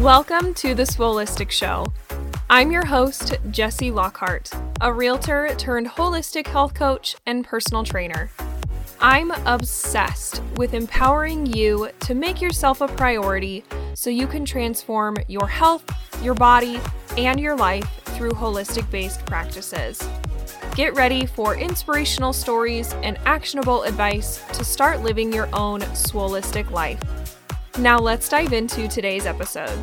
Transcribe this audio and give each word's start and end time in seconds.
Welcome 0.00 0.54
to 0.54 0.74
the 0.74 0.84
Swoleistic 0.84 1.50
Show. 1.50 1.84
I'm 2.48 2.72
your 2.72 2.86
host, 2.86 3.36
Jessie 3.50 3.90
Lockhart, 3.90 4.50
a 4.80 4.90
realtor 4.90 5.54
turned 5.58 5.88
holistic 5.88 6.46
health 6.46 6.72
coach 6.72 7.16
and 7.26 7.44
personal 7.44 7.84
trainer. 7.84 8.30
I'm 9.02 9.30
obsessed 9.44 10.42
with 10.56 10.72
empowering 10.72 11.44
you 11.44 11.90
to 12.00 12.14
make 12.14 12.40
yourself 12.40 12.80
a 12.80 12.88
priority 12.88 13.62
so 13.92 14.08
you 14.08 14.26
can 14.26 14.46
transform 14.46 15.18
your 15.28 15.46
health, 15.46 15.84
your 16.22 16.32
body, 16.32 16.80
and 17.18 17.38
your 17.38 17.54
life 17.54 18.00
through 18.04 18.30
holistic 18.30 18.90
based 18.90 19.26
practices. 19.26 20.02
Get 20.74 20.94
ready 20.94 21.26
for 21.26 21.56
inspirational 21.56 22.32
stories 22.32 22.94
and 23.02 23.18
actionable 23.26 23.82
advice 23.82 24.42
to 24.54 24.64
start 24.64 25.02
living 25.02 25.30
your 25.30 25.54
own 25.54 25.82
swoleistic 25.92 26.70
life. 26.70 27.02
Now, 27.78 27.98
let's 27.98 28.28
dive 28.28 28.52
into 28.52 28.88
today's 28.88 29.26
episode. 29.26 29.78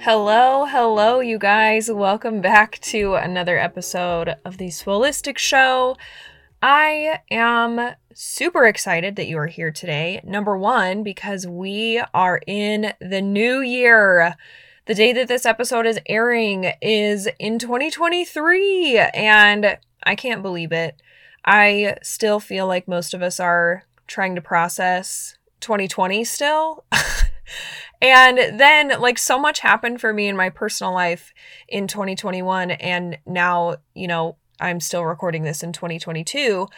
Hello, 0.00 0.66
hello, 0.66 1.20
you 1.20 1.38
guys. 1.38 1.90
Welcome 1.90 2.42
back 2.42 2.78
to 2.80 3.14
another 3.14 3.56
episode 3.56 4.34
of 4.44 4.58
the 4.58 4.66
Swoleistic 4.68 5.38
Show. 5.38 5.96
I 6.60 7.20
am 7.30 7.94
super 8.12 8.66
excited 8.66 9.16
that 9.16 9.28
you 9.28 9.38
are 9.38 9.46
here 9.46 9.70
today. 9.70 10.20
Number 10.24 10.58
one, 10.58 11.02
because 11.02 11.46
we 11.46 12.02
are 12.12 12.40
in 12.46 12.92
the 13.00 13.22
new 13.22 13.60
year. 13.60 14.34
The 14.86 14.94
day 14.94 15.14
that 15.14 15.28
this 15.28 15.46
episode 15.46 15.86
is 15.86 15.98
airing 16.06 16.72
is 16.82 17.28
in 17.38 17.58
2023, 17.58 18.98
and 18.98 19.78
I 20.02 20.14
can't 20.14 20.42
believe 20.42 20.72
it. 20.72 21.00
I 21.44 21.96
still 22.02 22.40
feel 22.40 22.66
like 22.66 22.88
most 22.88 23.14
of 23.14 23.22
us 23.22 23.38
are 23.38 23.84
trying 24.06 24.34
to 24.34 24.40
process 24.40 25.36
2020 25.60 26.24
still. 26.24 26.84
and 28.02 28.58
then, 28.58 29.00
like, 29.00 29.18
so 29.18 29.38
much 29.38 29.60
happened 29.60 30.00
for 30.00 30.12
me 30.12 30.28
in 30.28 30.36
my 30.36 30.50
personal 30.50 30.92
life 30.92 31.32
in 31.68 31.86
2021. 31.86 32.72
And 32.72 33.18
now, 33.26 33.76
you 33.94 34.08
know, 34.08 34.36
I'm 34.60 34.80
still 34.80 35.04
recording 35.04 35.42
this 35.42 35.62
in 35.62 35.72
2022. 35.72 36.68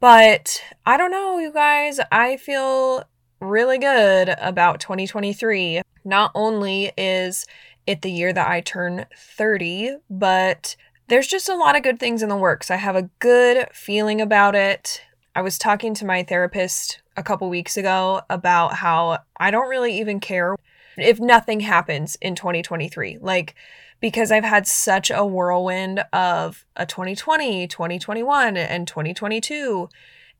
But 0.00 0.62
I 0.84 0.96
don't 0.96 1.12
know, 1.12 1.38
you 1.38 1.52
guys. 1.52 2.00
I 2.10 2.36
feel 2.36 3.04
really 3.40 3.78
good 3.78 4.34
about 4.38 4.80
2023. 4.80 5.82
Not 6.04 6.32
only 6.34 6.92
is 6.96 7.46
it 7.86 8.02
the 8.02 8.10
year 8.10 8.32
that 8.32 8.48
I 8.48 8.60
turn 8.60 9.06
30, 9.16 9.96
but 10.10 10.76
there's 11.08 11.26
just 11.26 11.48
a 11.48 11.54
lot 11.54 11.76
of 11.76 11.82
good 11.82 11.98
things 11.98 12.22
in 12.22 12.28
the 12.28 12.36
works. 12.36 12.70
I 12.70 12.76
have 12.76 12.96
a 12.96 13.10
good 13.18 13.66
feeling 13.72 14.20
about 14.20 14.54
it. 14.54 15.02
I 15.34 15.42
was 15.42 15.58
talking 15.58 15.94
to 15.94 16.04
my 16.04 16.22
therapist 16.22 17.00
a 17.16 17.22
couple 17.22 17.48
weeks 17.48 17.76
ago 17.76 18.22
about 18.30 18.74
how 18.74 19.18
I 19.38 19.50
don't 19.50 19.68
really 19.68 19.98
even 19.98 20.20
care 20.20 20.56
if 20.96 21.20
nothing 21.20 21.60
happens 21.60 22.16
in 22.20 22.34
2023. 22.34 23.18
Like, 23.20 23.54
because 24.00 24.32
I've 24.32 24.44
had 24.44 24.66
such 24.66 25.10
a 25.10 25.24
whirlwind 25.24 26.04
of 26.12 26.66
a 26.76 26.84
2020, 26.84 27.66
2021, 27.68 28.56
and 28.56 28.86
2022. 28.86 29.88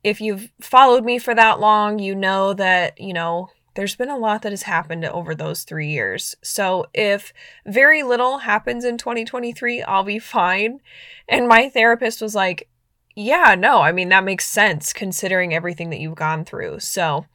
If 0.03 0.19
you've 0.19 0.51
followed 0.59 1.05
me 1.05 1.17
for 1.17 1.33
that 1.33 1.59
long, 1.59 1.97
you 1.97 2.13
know 2.13 2.53
that, 2.53 2.99
you 2.99 3.13
know, 3.13 3.49
there's 3.75 3.95
been 3.95 4.09
a 4.09 4.17
lot 4.17 4.41
that 4.41 4.51
has 4.51 4.63
happened 4.63 5.05
over 5.05 5.33
those 5.33 5.63
three 5.63 5.89
years. 5.89 6.35
So 6.43 6.85
if 6.93 7.33
very 7.65 8.03
little 8.03 8.39
happens 8.39 8.85
in 8.85 8.97
2023, 8.97 9.81
I'll 9.83 10.03
be 10.03 10.19
fine. 10.19 10.79
And 11.27 11.47
my 11.47 11.69
therapist 11.69 12.21
was 12.21 12.35
like, 12.35 12.69
yeah, 13.15 13.55
no, 13.57 13.81
I 13.81 13.91
mean, 13.91 14.09
that 14.09 14.23
makes 14.23 14.47
sense 14.47 14.91
considering 14.91 15.53
everything 15.53 15.89
that 15.91 15.99
you've 15.99 16.15
gone 16.15 16.45
through. 16.45 16.79
So 16.79 17.25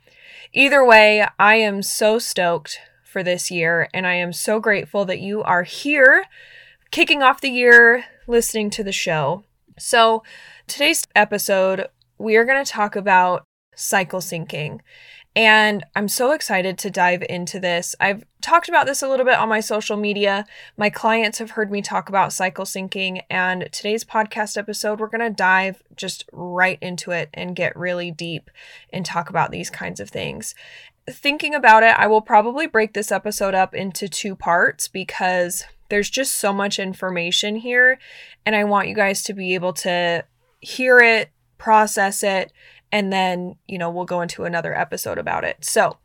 either 0.53 0.84
way, 0.84 1.27
I 1.38 1.56
am 1.56 1.82
so 1.82 2.19
stoked 2.19 2.81
for 3.04 3.22
this 3.22 3.50
year. 3.50 3.88
And 3.94 4.06
I 4.06 4.15
am 4.15 4.32
so 4.32 4.60
grateful 4.60 5.04
that 5.06 5.21
you 5.21 5.43
are 5.43 5.62
here 5.62 6.25
kicking 6.91 7.22
off 7.22 7.41
the 7.41 7.50
year 7.50 8.04
listening 8.27 8.71
to 8.71 8.84
the 8.84 8.93
show. 8.93 9.44
So 9.78 10.22
today's 10.66 11.04
episode, 11.15 11.88
we 12.19 12.37
are 12.37 12.44
going 12.44 12.62
to 12.62 12.71
talk 12.71 12.97
about 12.97 13.44
cycle 13.75 14.21
syncing. 14.21 14.81
And 15.37 15.84
I'm 15.94 16.09
so 16.09 16.33
excited 16.33 16.78
to 16.78 16.91
dive 16.91 17.22
into 17.28 17.61
this. 17.61 17.94
I've 18.00 18.25
talked 18.41 18.69
about 18.69 18.87
this 18.87 19.03
a 19.03 19.09
little 19.09 19.27
bit 19.27 19.39
on 19.39 19.49
my 19.49 19.61
social 19.61 19.97
media. 19.97 20.47
My 20.77 20.91
clients 20.91 21.39
have 21.39 21.53
heard 21.53 21.71
me 21.71 21.81
talk 21.81 22.09
about 22.09 22.33
cycle 22.33 22.65
syncing, 22.65 23.22
and 23.31 23.69
today's 23.71 24.05
podcast 24.05 24.56
episode, 24.56 24.99
we're 24.99 25.06
going 25.06 25.21
to 25.21 25.31
dive 25.31 25.83
just 25.94 26.28
right 26.33 26.78
into 26.81 27.12
it 27.12 27.31
and 27.34 27.55
get 27.55 27.77
really 27.77 28.11
deep 28.11 28.50
and 28.93 29.05
talk 29.05 29.31
about 29.31 29.53
these 29.53 29.71
kinds 29.71 30.00
of 30.00 30.11
things. 30.11 30.56
Thinking 31.09 31.55
about 31.55 31.84
it, 31.84 31.95
I 31.97 32.09
will 32.09 32.21
probably 32.21 32.66
break 32.66 32.95
this 32.95 33.12
episode 33.12 33.55
up 33.55 33.75
into 33.75 34.09
two 34.09 34.34
parts 34.34 34.89
because 34.89 35.65
there's 35.89 36.10
just 36.10 36.34
so 36.34 36.53
much 36.53 36.78
information 36.78 37.56
here, 37.56 37.99
and 38.45 38.56
I 38.56 38.65
want 38.65 38.89
you 38.89 38.95
guys 38.95 39.22
to 39.25 39.34
be 39.34 39.55
able 39.55 39.72
to 39.75 40.25
hear 40.60 40.99
it, 40.99 41.31
process 41.59 42.22
it, 42.22 42.53
and 42.93 43.12
then, 43.12 43.56
you 43.66 43.78
know, 43.78 43.91
we'll 43.91 44.04
go 44.04 44.21
into 44.21 44.44
another 44.44 44.76
episode 44.76 45.19
about 45.19 45.44
it. 45.44 45.65
So, 45.65 45.97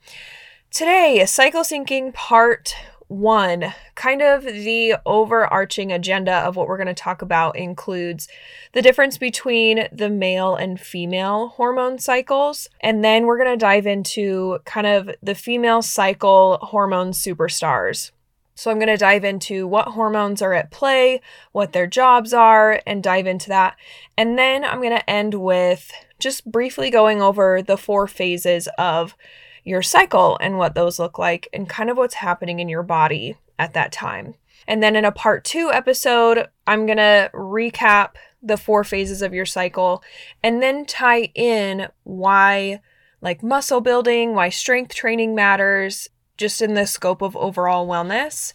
today, 0.71 1.25
cycle 1.25 1.61
syncing 1.61 2.13
part 2.13 2.75
one, 3.07 3.73
kind 3.95 4.21
of 4.21 4.43
the 4.43 4.95
overarching 5.05 5.91
agenda 5.91 6.33
of 6.33 6.55
what 6.55 6.67
we're 6.67 6.77
going 6.77 6.87
to 6.87 6.93
talk 6.93 7.21
about 7.21 7.55
includes 7.55 8.27
the 8.71 8.81
difference 8.81 9.17
between 9.17 9.87
the 9.91 10.09
male 10.09 10.55
and 10.55 10.79
female 10.79 11.49
hormone 11.49 11.99
cycles. 11.99 12.67
And 12.81 13.03
then 13.03 13.25
we're 13.25 13.37
going 13.37 13.51
to 13.51 13.57
dive 13.57 13.85
into 13.85 14.59
kind 14.65 14.87
of 14.87 15.11
the 15.21 15.35
female 15.35 15.81
cycle 15.81 16.57
hormone 16.61 17.11
superstars. 17.11 18.11
So, 18.55 18.69
I'm 18.69 18.77
going 18.77 18.87
to 18.87 18.97
dive 18.97 19.23
into 19.23 19.67
what 19.67 19.89
hormones 19.89 20.41
are 20.41 20.53
at 20.53 20.71
play, 20.71 21.21
what 21.51 21.73
their 21.73 21.87
jobs 21.87 22.33
are, 22.33 22.81
and 22.85 23.01
dive 23.01 23.27
into 23.27 23.49
that. 23.49 23.75
And 24.17 24.37
then 24.37 24.63
I'm 24.63 24.79
going 24.79 24.97
to 24.97 25.09
end 25.09 25.35
with 25.35 25.91
just 26.19 26.49
briefly 26.49 26.89
going 26.89 27.21
over 27.21 27.61
the 27.61 27.77
four 27.77 28.07
phases 28.07 28.67
of 28.77 29.15
your 29.63 29.81
cycle 29.81 30.37
and 30.41 30.57
what 30.57 30.75
those 30.75 30.99
look 30.99 31.17
like 31.17 31.47
and 31.53 31.69
kind 31.69 31.89
of 31.89 31.97
what's 31.97 32.15
happening 32.15 32.59
in 32.59 32.69
your 32.69 32.83
body 32.83 33.37
at 33.57 33.73
that 33.73 33.91
time. 33.91 34.35
And 34.67 34.81
then 34.81 34.95
in 34.95 35.05
a 35.05 35.11
part 35.11 35.43
two 35.43 35.71
episode, 35.73 36.47
I'm 36.65 36.85
going 36.85 36.97
to 36.97 37.29
recap 37.33 38.11
the 38.41 38.57
four 38.57 38.83
phases 38.83 39.21
of 39.21 39.33
your 39.33 39.45
cycle 39.45 40.03
and 40.41 40.61
then 40.61 40.85
tie 40.85 41.31
in 41.35 41.87
why, 42.03 42.81
like 43.21 43.43
muscle 43.43 43.81
building, 43.81 44.35
why 44.35 44.49
strength 44.49 44.93
training 44.93 45.35
matters, 45.35 46.09
just 46.37 46.61
in 46.61 46.73
the 46.73 46.87
scope 46.87 47.21
of 47.21 47.35
overall 47.35 47.87
wellness. 47.87 48.53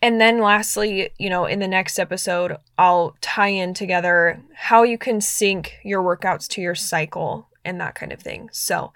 And 0.00 0.20
then 0.20 0.40
lastly, 0.40 1.10
you 1.18 1.30
know, 1.30 1.46
in 1.46 1.60
the 1.60 1.68
next 1.68 1.98
episode, 1.98 2.56
I'll 2.76 3.14
tie 3.20 3.48
in 3.48 3.72
together 3.72 4.42
how 4.54 4.82
you 4.82 4.98
can 4.98 5.20
sync 5.20 5.78
your 5.84 6.02
workouts 6.02 6.48
to 6.48 6.60
your 6.60 6.74
cycle 6.74 7.48
and 7.64 7.80
that 7.80 7.94
kind 7.94 8.12
of 8.12 8.20
thing. 8.20 8.48
So 8.52 8.92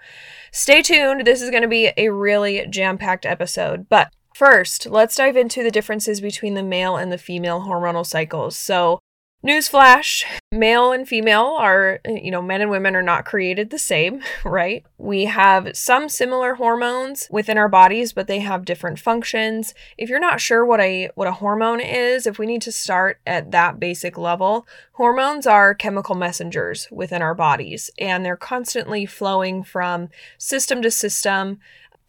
stay 0.51 0.81
tuned. 0.81 1.25
This 1.25 1.41
is 1.41 1.49
going 1.49 1.61
to 1.61 1.69
be 1.69 1.91
a 1.95 2.09
really 2.09 2.67
jam 2.67 2.97
packed 2.97 3.25
episode. 3.25 3.87
But 3.87 4.11
first, 4.35 4.85
let's 4.87 5.15
dive 5.15 5.37
into 5.37 5.63
the 5.63 5.71
differences 5.71 6.19
between 6.19 6.55
the 6.55 6.63
male 6.63 6.97
and 6.97 7.11
the 7.11 7.17
female 7.17 7.61
hormonal 7.61 8.05
cycles. 8.05 8.57
So, 8.57 8.99
Newsflash 9.47 10.25
male 10.51 10.91
and 10.91 11.07
female 11.07 11.55
are, 11.57 12.01
you 12.05 12.31
know, 12.31 12.41
men 12.41 12.59
and 12.59 12.69
women 12.69 12.97
are 12.97 13.01
not 13.01 13.23
created 13.23 13.69
the 13.69 13.79
same, 13.79 14.21
right? 14.43 14.85
We 14.97 15.23
have 15.25 15.77
some 15.77 16.09
similar 16.09 16.55
hormones 16.55 17.29
within 17.31 17.57
our 17.57 17.69
bodies, 17.69 18.11
but 18.11 18.27
they 18.27 18.39
have 18.39 18.65
different 18.65 18.99
functions. 18.99 19.73
If 19.97 20.09
you're 20.09 20.19
not 20.19 20.41
sure 20.41 20.65
what 20.65 20.81
a 20.81 21.11
what 21.15 21.29
a 21.29 21.31
hormone 21.31 21.79
is, 21.79 22.27
if 22.27 22.37
we 22.37 22.45
need 22.45 22.61
to 22.63 22.73
start 22.73 23.21
at 23.25 23.51
that 23.51 23.79
basic 23.79 24.17
level, 24.17 24.67
hormones 24.93 25.47
are 25.47 25.73
chemical 25.73 26.15
messengers 26.15 26.89
within 26.91 27.21
our 27.21 27.33
bodies, 27.33 27.89
and 27.97 28.25
they're 28.25 28.35
constantly 28.35 29.05
flowing 29.05 29.63
from 29.63 30.09
system 30.37 30.81
to 30.81 30.91
system, 30.91 31.59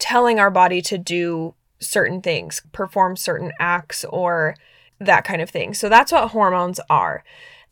telling 0.00 0.40
our 0.40 0.50
body 0.50 0.82
to 0.82 0.98
do 0.98 1.54
certain 1.78 2.20
things, 2.20 2.62
perform 2.72 3.14
certain 3.14 3.52
acts 3.60 4.04
or 4.06 4.56
that 5.00 5.24
kind 5.24 5.40
of 5.40 5.50
thing. 5.50 5.74
So 5.74 5.88
that's 5.88 6.12
what 6.12 6.30
hormones 6.30 6.80
are. 6.90 7.24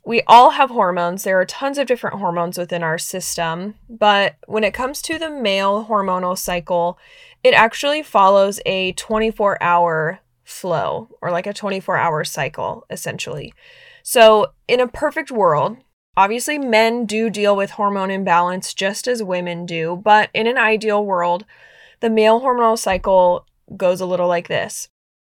We 0.05 0.23
all 0.29 0.51
have 0.51 0.71
hormones. 0.71 1.25
There 1.25 1.41
are 1.41 1.45
tons 1.45 1.79
of 1.79 1.89
different 1.89 2.21
hormones 2.21 2.57
within 2.57 2.85
our 2.85 2.99
system, 2.99 3.75
but 3.89 4.37
when 4.47 4.63
it 4.63 4.73
comes 4.73 5.03
to 5.03 5.19
the 5.19 5.31
male 5.31 5.87
hormonal 5.87 6.39
cycle, 6.39 6.99
it 7.43 7.55
actually 7.55 8.03
follows 8.03 8.61
a 8.67 8.93
24 8.93 9.61
hour 9.61 10.21
flow 10.45 11.09
or 11.21 11.33
like 11.33 11.49
a 11.49 11.53
24 11.53 11.97
hour 11.97 12.23
cycle, 12.23 12.87
essentially. 12.89 13.53
So, 14.05 14.53
in 14.69 14.79
a 14.79 14.87
perfect 14.87 15.33
world, 15.33 15.79
obviously 16.17 16.57
men 16.59 17.05
do 17.05 17.29
deal 17.29 17.57
with 17.57 17.73
hormone 17.73 18.13
imbalance 18.13 18.73
just 18.73 19.09
as 19.09 19.25
women 19.25 19.67
do, 19.67 20.01
but 20.05 20.31
in 20.33 20.47
an 20.47 20.57
ideal 20.57 21.05
world, 21.05 21.45
the 21.99 22.11
male 22.11 22.41
hormonal 22.41 22.79
cycle 22.79 23.45
goes 23.77 24.01
a 24.01 24.07
little 24.07 24.29
like 24.29 24.47
this. 24.47 24.89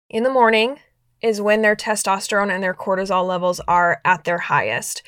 In 0.09 0.23
the 0.23 0.29
morning, 0.29 0.79
is 1.21 1.41
when 1.41 1.61
their 1.61 1.75
testosterone 1.75 2.51
and 2.51 2.63
their 2.63 2.73
cortisol 2.73 3.27
levels 3.27 3.59
are 3.67 4.01
at 4.05 4.23
their 4.23 4.37
highest. 4.37 5.03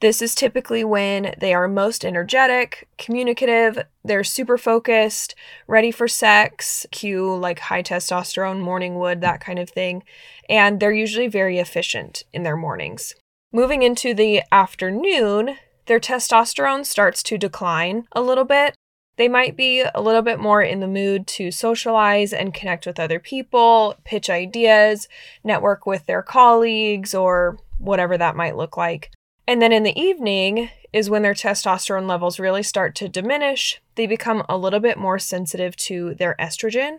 This 0.00 0.20
is 0.20 0.34
typically 0.34 0.84
when 0.84 1.34
they 1.38 1.54
are 1.54 1.68
most 1.68 2.04
energetic, 2.04 2.88
communicative, 2.98 3.78
they're 4.04 4.24
super 4.24 4.58
focused, 4.58 5.34
ready 5.66 5.90
for 5.90 6.08
sex, 6.08 6.84
cue 6.90 7.34
like 7.34 7.58
high 7.58 7.82
testosterone, 7.82 8.60
morning 8.60 8.96
wood, 8.98 9.20
that 9.20 9.40
kind 9.40 9.58
of 9.58 9.70
thing. 9.70 10.02
And 10.48 10.80
they're 10.80 10.92
usually 10.92 11.28
very 11.28 11.58
efficient 11.58 12.24
in 12.32 12.42
their 12.42 12.56
mornings. 12.56 13.14
Moving 13.52 13.82
into 13.82 14.14
the 14.14 14.42
afternoon, 14.50 15.56
their 15.86 16.00
testosterone 16.00 16.84
starts 16.84 17.22
to 17.22 17.38
decline 17.38 18.06
a 18.12 18.20
little 18.20 18.44
bit. 18.44 18.74
They 19.16 19.28
might 19.28 19.56
be 19.56 19.84
a 19.94 20.00
little 20.00 20.22
bit 20.22 20.40
more 20.40 20.62
in 20.62 20.80
the 20.80 20.88
mood 20.88 21.26
to 21.28 21.50
socialize 21.50 22.32
and 22.32 22.52
connect 22.52 22.86
with 22.86 22.98
other 22.98 23.20
people, 23.20 23.94
pitch 24.04 24.28
ideas, 24.28 25.08
network 25.44 25.86
with 25.86 26.06
their 26.06 26.22
colleagues, 26.22 27.14
or 27.14 27.58
whatever 27.78 28.18
that 28.18 28.36
might 28.36 28.56
look 28.56 28.76
like. 28.76 29.10
And 29.46 29.60
then 29.60 29.72
in 29.72 29.82
the 29.82 29.98
evening 29.98 30.70
is 30.92 31.10
when 31.10 31.22
their 31.22 31.34
testosterone 31.34 32.08
levels 32.08 32.40
really 32.40 32.62
start 32.62 32.94
to 32.96 33.08
diminish. 33.08 33.80
They 33.94 34.06
become 34.06 34.44
a 34.48 34.56
little 34.56 34.80
bit 34.80 34.96
more 34.96 35.18
sensitive 35.18 35.76
to 35.76 36.14
their 36.14 36.34
estrogen. 36.38 36.98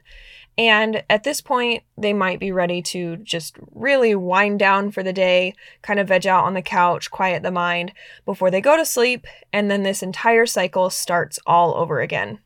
And 0.58 1.04
at 1.10 1.24
this 1.24 1.42
point, 1.42 1.84
they 1.98 2.14
might 2.14 2.40
be 2.40 2.52
ready 2.52 2.82
to 2.84 3.18
just 3.18 3.58
really 3.74 4.16
wind 4.16 4.60
down 4.60 4.92
for 4.92 5.04
the 5.04 5.12
day, 5.12 5.54
kind 5.82 6.00
of 6.00 6.08
veg 6.08 6.26
out 6.26 6.46
on 6.46 6.54
the 6.54 6.62
couch, 6.62 7.12
quiet 7.12 7.44
the 7.44 7.52
mind 7.52 7.92
before 8.26 8.50
they 8.50 8.62
go 8.62 8.78
to 8.78 8.86
sleep. 8.86 9.28
And 9.52 9.70
then 9.70 9.84
this 9.84 10.02
entire 10.02 10.46
cycle 10.46 10.90
starts 10.90 11.40
all 11.46 11.76
over 11.76 12.00
again. 12.00 12.40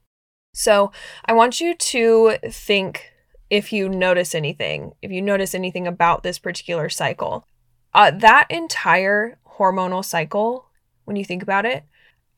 So 0.54 0.92
I 1.26 1.34
want 1.34 1.62
you 1.62 1.76
to 1.76 2.38
think 2.50 3.12
if 3.50 3.72
you 3.72 3.90
notice 3.90 4.34
anything, 4.34 4.94
if 5.02 5.12
you 5.12 5.22
notice 5.22 5.54
anything 5.54 5.88
about 5.88 6.24
this 6.24 6.40
particular 6.40 6.90
cycle. 6.90 7.46
Uh, 7.94 8.12
that 8.12 8.48
entire 8.50 9.40
hormonal 9.58 10.06
cycle, 10.06 10.66
when 11.06 11.16
you 11.16 11.26
think 11.26 11.42
about 11.42 11.66
it, 11.66 11.84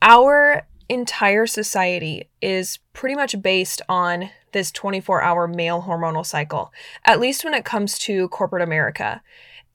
our 0.01 0.67
entire 0.89 1.45
society 1.45 2.29
is 2.41 2.79
pretty 2.93 3.15
much 3.15 3.41
based 3.41 3.81
on 3.87 4.29
this 4.51 4.71
24 4.71 5.21
hour 5.21 5.47
male 5.47 5.83
hormonal 5.83 6.25
cycle, 6.25 6.71
at 7.05 7.19
least 7.19 7.43
when 7.43 7.53
it 7.53 7.65
comes 7.65 7.97
to 7.99 8.27
corporate 8.29 8.63
America. 8.63 9.21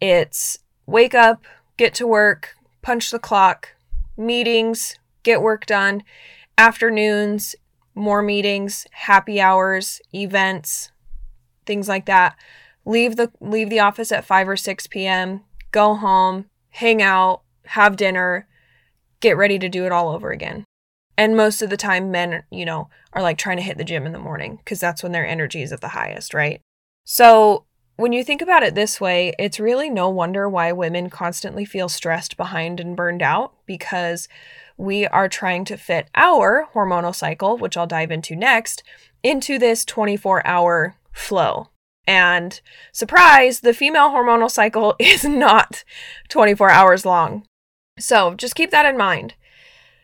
It's 0.00 0.58
wake 0.87 1.14
up, 1.14 1.44
get 1.76 1.94
to 1.94 2.06
work, 2.06 2.55
punch 2.82 3.11
the 3.11 3.19
clock, 3.19 3.75
meetings, 4.17 4.99
get 5.23 5.43
work 5.43 5.67
done, 5.67 6.02
afternoons, 6.58 7.56
more 7.94 8.23
meetings, 8.23 8.87
happy 8.93 9.40
hours, 9.40 10.00
events, 10.14 10.93
things 11.64 11.88
like 11.88 12.06
that. 12.06 12.37
Leave 12.84 13.17
the 13.17 13.32
leave 13.40 13.70
the 13.70 13.81
office 13.81 14.12
at 14.12 14.25
5 14.25 14.49
or 14.49 14.56
6 14.56 14.87
p.m., 14.87 15.40
go 15.72 15.94
home, 15.94 16.46
hang 16.70 17.02
out, 17.02 17.43
have 17.64 17.96
dinner, 17.96 18.46
get 19.20 19.37
ready 19.37 19.58
to 19.58 19.69
do 19.69 19.84
it 19.84 19.93
all 19.93 20.11
over 20.11 20.31
again. 20.31 20.64
And 21.18 21.36
most 21.36 21.62
of 21.62 21.70
the 21.70 21.76
time, 21.76 22.10
men, 22.10 22.42
you 22.50 22.64
know, 22.64 22.88
are 23.12 23.22
like 23.22 23.38
trying 23.38 23.56
to 23.56 23.62
hit 23.62 23.78
the 23.78 23.84
gym 23.84 24.06
in 24.06 24.12
the 24.12 24.18
morning 24.18 24.56
because 24.56 24.80
that's 24.80 25.02
when 25.02 25.12
their 25.12 25.26
energy 25.26 25.62
is 25.62 25.72
at 25.72 25.80
the 25.80 25.88
highest, 25.88 26.34
right? 26.34 26.60
So 27.04 27.64
when 27.96 28.12
you 28.12 28.22
think 28.22 28.42
about 28.42 28.62
it 28.62 28.74
this 28.74 29.00
way, 29.00 29.32
it's 29.38 29.58
really 29.58 29.88
no 29.88 30.10
wonder 30.10 30.48
why 30.48 30.72
women 30.72 31.08
constantly 31.08 31.64
feel 31.64 31.88
stressed, 31.88 32.36
behind, 32.36 32.78
and 32.78 32.94
burned 32.94 33.22
out 33.22 33.54
because 33.64 34.28
we 34.76 35.06
are 35.06 35.28
trying 35.28 35.64
to 35.64 35.78
fit 35.78 36.08
our 36.14 36.68
hormonal 36.74 37.14
cycle, 37.14 37.56
which 37.56 37.76
I'll 37.76 37.86
dive 37.86 38.10
into 38.10 38.36
next, 38.36 38.82
into 39.22 39.58
this 39.58 39.84
24 39.86 40.46
hour 40.46 40.96
flow. 41.12 41.70
And 42.06 42.60
surprise, 42.92 43.60
the 43.60 43.72
female 43.72 44.10
hormonal 44.10 44.50
cycle 44.50 44.94
is 44.98 45.24
not 45.24 45.82
24 46.28 46.70
hours 46.70 47.06
long. 47.06 47.46
So 47.98 48.34
just 48.34 48.54
keep 48.54 48.70
that 48.72 48.86
in 48.86 48.98
mind. 48.98 49.34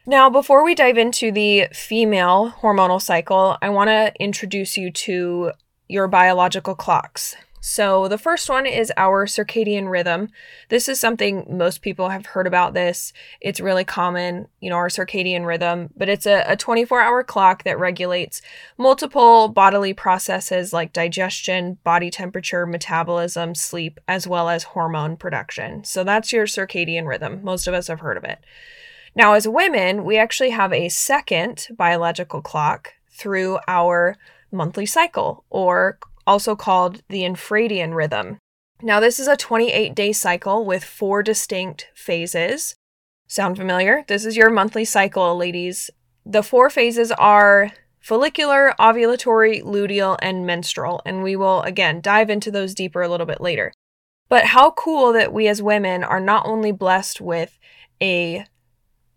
Now, 0.05 0.29
before 0.29 0.65
we 0.65 0.75
dive 0.75 0.99
into 0.99 1.31
the 1.31 1.69
female 1.73 2.55
hormonal 2.61 3.01
cycle, 3.01 3.57
I 3.63 3.69
want 3.69 3.89
to 3.89 4.13
introduce 4.19 4.77
you 4.77 4.91
to 4.91 5.53
your 5.89 6.09
biological 6.09 6.75
clocks. 6.75 7.37
So, 7.61 8.09
the 8.09 8.19
first 8.19 8.51
one 8.51 8.67
is 8.67 8.93
our 8.97 9.27
circadian 9.27 9.89
rhythm. 9.89 10.31
This 10.71 10.89
is 10.89 10.99
something 10.99 11.47
most 11.49 11.83
people 11.83 12.09
have 12.09 12.27
heard 12.27 12.49
about 12.49 12.75
this. 12.75 13.13
It's 13.41 13.61
really 13.61 13.85
common, 13.85 14.49
you 14.59 14.69
know, 14.69 14.75
our 14.75 14.89
circadian 14.89 15.47
rhythm, 15.47 15.91
but 15.97 16.09
it's 16.09 16.27
a, 16.27 16.43
a 16.49 16.57
24 16.57 17.01
hour 17.01 17.23
clock 17.23 17.63
that 17.63 17.79
regulates 17.79 18.43
multiple 18.77 19.47
bodily 19.47 19.95
processes 19.95 20.73
like 20.73 20.93
digestion, 20.93 21.79
body 21.85 22.11
temperature, 22.11 22.67
metabolism, 22.67 23.55
sleep, 23.55 24.01
as 24.09 24.27
well 24.27 24.49
as 24.49 24.65
hormone 24.65 25.17
production. 25.17 25.85
So, 25.85 26.03
that's 26.03 26.33
your 26.33 26.47
circadian 26.47 27.07
rhythm. 27.07 27.45
Most 27.45 27.69
of 27.69 27.75
us 27.75 27.87
have 27.87 28.01
heard 28.01 28.17
of 28.17 28.25
it. 28.25 28.41
Now, 29.15 29.35
as 29.35 29.47
women, 29.47 30.05
we 30.05 30.17
actually 30.17 30.51
have 30.51 30.73
a 30.73 30.89
second 30.89 31.69
biological 31.77 32.41
clock 32.41 32.95
through 33.11 33.59
our 33.69 34.17
monthly 34.51 34.87
cycle, 34.87 35.45
or 35.51 35.99
also 36.27 36.57
called 36.57 37.03
the 37.09 37.23
infradian 37.23 37.95
rhythm. 37.95 38.39
Now, 38.81 39.01
this 39.01 39.19
is 39.19 39.29
a 39.29 39.37
28 39.37 39.95
day 39.95 40.13
cycle 40.13 40.65
with 40.65 40.83
four 40.83 41.23
distinct 41.23 41.89
phases. 41.95 42.75
Sound 43.27 43.57
familiar? 43.57 44.05
This 44.09 44.25
is 44.25 44.37
your 44.37 44.51
monthly 44.51 44.85
cycle, 44.85 45.37
ladies. 45.37 45.91
The 46.25 46.43
four 46.43 46.71
phases 46.71 47.13
are 47.13 47.71
follicular, 48.01 48.75
ovulatory, 48.79 49.63
luteal, 49.63 50.17
and 50.21 50.47
menstrual. 50.47 51.01
And 51.07 51.23
we 51.23 51.37
will, 51.37 51.63
again, 51.63 52.01
dive 52.01 52.31
into 52.31 52.51
those 52.51 52.75
deeper 52.75 53.03
a 53.03 53.09
little 53.09 53.27
bit 53.27 53.41
later. 53.41 53.73
But 54.29 54.47
how 54.47 54.73
cool 54.73 55.13
that 55.13 55.33
we 55.33 55.47
as 55.49 55.63
women 55.63 56.03
are 56.03 56.21
not 56.21 56.47
only 56.47 56.73
blessed 56.73 57.21
with 57.21 57.59
a 58.01 58.47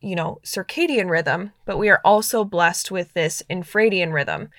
you 0.05 0.15
know, 0.15 0.39
circadian 0.43 1.09
rhythm, 1.09 1.51
but 1.65 1.79
we 1.79 1.89
are 1.89 1.99
also 2.05 2.43
blessed 2.43 2.91
with 2.91 3.11
this 3.13 3.41
infradian 3.49 4.13
rhythm. 4.13 4.49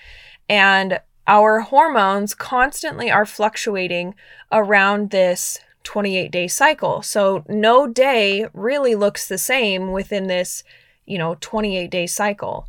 And 0.48 0.98
our 1.28 1.60
hormones 1.60 2.34
constantly 2.34 3.12
are 3.12 3.24
fluctuating 3.24 4.16
around 4.50 5.10
this 5.10 5.60
28 5.84 6.32
day 6.32 6.48
cycle. 6.48 7.00
So 7.00 7.44
no 7.48 7.86
day 7.86 8.46
really 8.52 8.96
looks 8.96 9.28
the 9.28 9.38
same 9.38 9.92
within 9.92 10.26
this, 10.26 10.64
you 11.04 11.16
know, 11.16 11.36
28 11.40 11.90
day 11.92 12.08
cycle. 12.08 12.66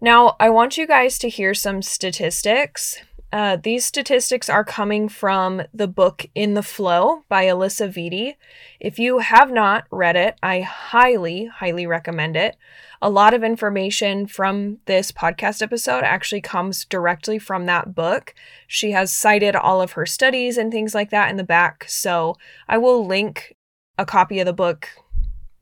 Now, 0.00 0.36
I 0.40 0.48
want 0.48 0.78
you 0.78 0.86
guys 0.86 1.18
to 1.18 1.28
hear 1.28 1.52
some 1.52 1.82
statistics. 1.82 2.98
Uh, 3.32 3.56
these 3.56 3.84
statistics 3.84 4.48
are 4.48 4.64
coming 4.64 5.08
from 5.08 5.62
the 5.74 5.88
book 5.88 6.26
In 6.34 6.54
the 6.54 6.62
FLO 6.62 7.24
by 7.28 7.44
Alisa 7.44 7.88
Vitti. 7.88 8.36
If 8.78 8.98
you 8.98 9.18
have 9.18 9.50
not 9.50 9.84
read 9.90 10.16
it, 10.16 10.38
I 10.42 10.60
highly, 10.60 11.46
highly 11.46 11.86
recommend 11.86 12.36
it. 12.36 12.56
A 13.02 13.10
lot 13.10 13.34
of 13.34 13.42
information 13.42 14.26
from 14.26 14.78
this 14.86 15.10
podcast 15.12 15.60
episode 15.60 16.04
actually 16.04 16.40
comes 16.40 16.84
directly 16.84 17.38
from 17.38 17.66
that 17.66 17.94
book. 17.94 18.34
She 18.66 18.92
has 18.92 19.12
cited 19.12 19.56
all 19.56 19.82
of 19.82 19.92
her 19.92 20.06
studies 20.06 20.56
and 20.56 20.70
things 20.70 20.94
like 20.94 21.10
that 21.10 21.28
in 21.28 21.36
the 21.36 21.44
back. 21.44 21.84
So 21.88 22.36
I 22.68 22.78
will 22.78 23.04
link 23.04 23.56
a 23.98 24.06
copy 24.06 24.38
of 24.38 24.46
the 24.46 24.52
book 24.52 24.88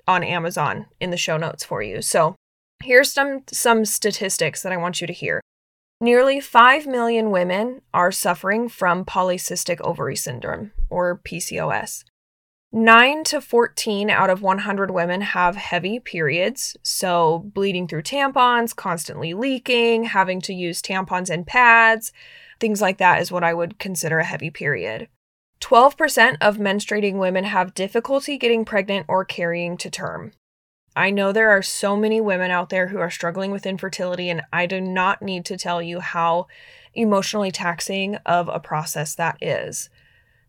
on 0.07 0.23
Amazon 0.23 0.87
in 1.01 1.11
the 1.11 1.17
show 1.17 1.39
notes 1.39 1.65
for 1.65 1.83
you. 1.83 2.03
So 2.03 2.37
here's 2.83 3.11
some 3.11 3.43
some 3.51 3.85
statistics 3.85 4.63
that 4.63 4.73
I 4.73 4.77
want 4.77 5.01
you 5.01 5.07
to 5.07 5.13
hear. 5.13 5.41
Nearly 6.01 6.41
5 6.41 6.87
million 6.87 7.31
women 7.31 7.81
are 7.95 8.13
suffering 8.13 8.69
from 8.69 9.05
polycystic 9.05 9.81
ovary 9.81 10.17
syndrome 10.17 10.73
or 10.91 11.21
PCOS. 11.25 12.05
9 12.73 13.23
to 13.23 13.41
14 13.41 14.11
out 14.11 14.31
of 14.31 14.43
100 14.43 14.91
women 14.91 15.21
have 15.21 15.55
heavy 15.55 16.01
periods, 16.01 16.77
so 16.83 17.49
bleeding 17.55 17.87
through 17.87 18.03
tampons, 18.03 18.75
constantly 18.75 19.33
leaking, 19.33 20.03
having 20.05 20.41
to 20.41 20.53
use 20.53 20.83
tampons 20.83 21.31
and 21.31 21.47
pads, 21.47 22.13
things 22.59 22.83
like 22.83 22.99
that 22.99 23.23
is 23.23 23.31
what 23.31 23.45
I 23.45 23.55
would 23.55 23.79
consider 23.79 24.19
a 24.19 24.25
heavy 24.25 24.51
period. 24.51 25.07
12% 25.61 26.37
of 26.41 26.57
menstruating 26.57 27.15
women 27.15 27.45
have 27.45 27.75
difficulty 27.75 28.37
getting 28.37 28.65
pregnant 28.65 29.07
or 29.09 29.25
carrying 29.25 29.77
to 29.77 29.89
term. 29.89 30.33
I 30.97 31.11
know 31.11 31.33
there 31.33 31.51
are 31.51 31.63
so 31.63 31.97
many 31.97 32.21
women 32.21 32.51
out 32.51 32.69
there 32.69 32.89
who 32.89 32.99
are 32.99 33.11
struggling 33.11 33.51
with 33.51 33.67
infertility, 33.67 34.31
and 34.31 34.43
I 34.53 34.67
do 34.67 34.81
not 34.81 35.23
need 35.23 35.45
to 35.47 35.57
tell 35.57 35.83
you 35.83 36.01
how 36.01 36.47
emotionally 36.95 37.51
taxing 37.51 38.15
of 38.27 38.49
a 38.49 38.61
process 38.61 39.15
that 39.17 39.37
is. 39.41 39.91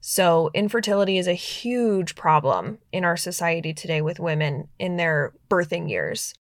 So, 0.01 0.51
infertility 0.53 1.17
is 1.17 1.27
a 1.27 1.33
huge 1.33 2.13
problem 2.13 2.77
in 2.91 3.03
our 3.03 3.17
society 3.17 3.73
today 3.73 4.01
with 4.01 4.19
women 4.19 4.67
in 4.77 4.97
their 4.97 5.33
birthing 5.49 5.89
years. 5.89 6.35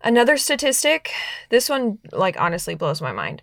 Another 0.00 0.36
statistic, 0.36 1.10
this 1.48 1.68
one, 1.68 1.98
like, 2.12 2.40
honestly 2.40 2.76
blows 2.76 3.02
my 3.02 3.10
mind. 3.10 3.42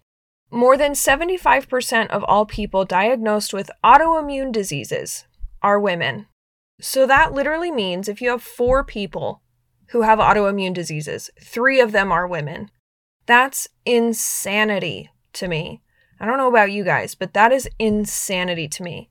More 0.50 0.78
than 0.78 0.94
75% 0.94 2.08
of 2.08 2.24
all 2.24 2.46
people 2.46 2.86
diagnosed 2.86 3.54
with 3.54 3.70
autoimmune 3.84 4.54
diseases 4.54 5.26
are 5.62 5.82
women. 5.82 6.28
So, 6.80 7.06
that 7.06 7.34
literally 7.34 7.72
means 7.72 8.08
if 8.08 8.22
you 8.22 8.30
have 8.30 8.42
four 8.42 8.86
people 8.86 9.42
who 9.90 10.02
have 10.02 10.20
autoimmune 10.20 10.74
diseases, 10.74 11.30
three 11.42 11.80
of 11.80 11.92
them 11.92 12.12
are 12.12 12.28
women. 12.28 12.70
That's 13.26 13.68
insanity 13.86 15.10
to 15.34 15.48
me. 15.48 15.82
I 16.20 16.26
don't 16.26 16.38
know 16.38 16.50
about 16.50 16.72
you 16.72 16.84
guys, 16.84 17.16
but 17.16 17.34
that 17.34 17.52
is 17.52 17.70
insanity 17.78 18.68
to 18.70 18.84
me. 18.84 19.10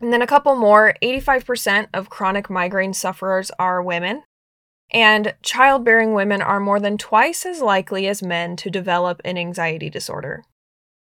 And 0.00 0.12
then 0.12 0.22
a 0.22 0.26
couple 0.26 0.54
more 0.56 0.94
85% 1.00 1.88
of 1.94 2.10
chronic 2.10 2.50
migraine 2.50 2.92
sufferers 2.92 3.50
are 3.58 3.82
women. 3.82 4.24
And 4.90 5.34
childbearing 5.42 6.12
women 6.12 6.42
are 6.42 6.60
more 6.60 6.78
than 6.78 6.98
twice 6.98 7.46
as 7.46 7.62
likely 7.62 8.06
as 8.06 8.22
men 8.22 8.56
to 8.56 8.70
develop 8.70 9.20
an 9.24 9.38
anxiety 9.38 9.88
disorder. 9.88 10.44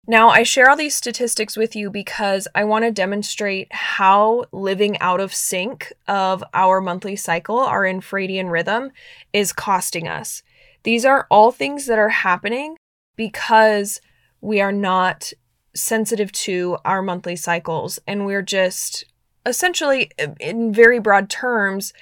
Now, 0.06 0.30
I 0.30 0.42
share 0.42 0.68
all 0.68 0.76
these 0.76 0.97
statistics 0.97 1.56
with 1.56 1.76
you 1.76 1.88
because 1.88 2.49
I 2.56 2.64
want 2.64 2.85
to 2.85 2.90
demonstrate 2.90 3.73
how 3.73 4.47
living 4.50 4.99
out 4.99 5.21
of 5.21 5.32
sync 5.32 5.92
of 6.09 6.42
our 6.52 6.80
monthly 6.80 7.14
cycle, 7.14 7.59
our 7.61 7.82
infradian 7.82 8.50
rhythm, 8.50 8.90
is 9.32 9.52
costing 9.52 10.09
us. 10.09 10.42
These 10.82 11.04
are 11.04 11.28
all 11.30 11.52
things 11.52 11.87
that 11.87 12.00
are 12.00 12.09
happening 12.09 12.76
because 13.14 14.00
we 14.40 14.61
are 14.61 14.73
not 14.73 15.32
sensitive 15.73 16.32
to 16.32 16.78
our 16.85 17.00
monthly 17.00 17.37
cycles 17.37 18.00
and 18.04 18.26
we're 18.26 18.42
just 18.42 19.04
essentially, 19.47 20.11
in 20.40 20.73
very 20.73 20.99
broad 20.99 21.30
terms, 21.30 21.92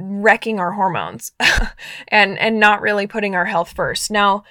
wrecking 0.00 0.58
our 0.58 0.72
hormones 0.72 1.32
and 2.08 2.36
and 2.38 2.58
not 2.58 2.80
really 2.80 3.06
putting 3.06 3.36
our 3.36 3.44
health 3.44 3.72
first. 3.72 4.10
Now, 4.10 4.42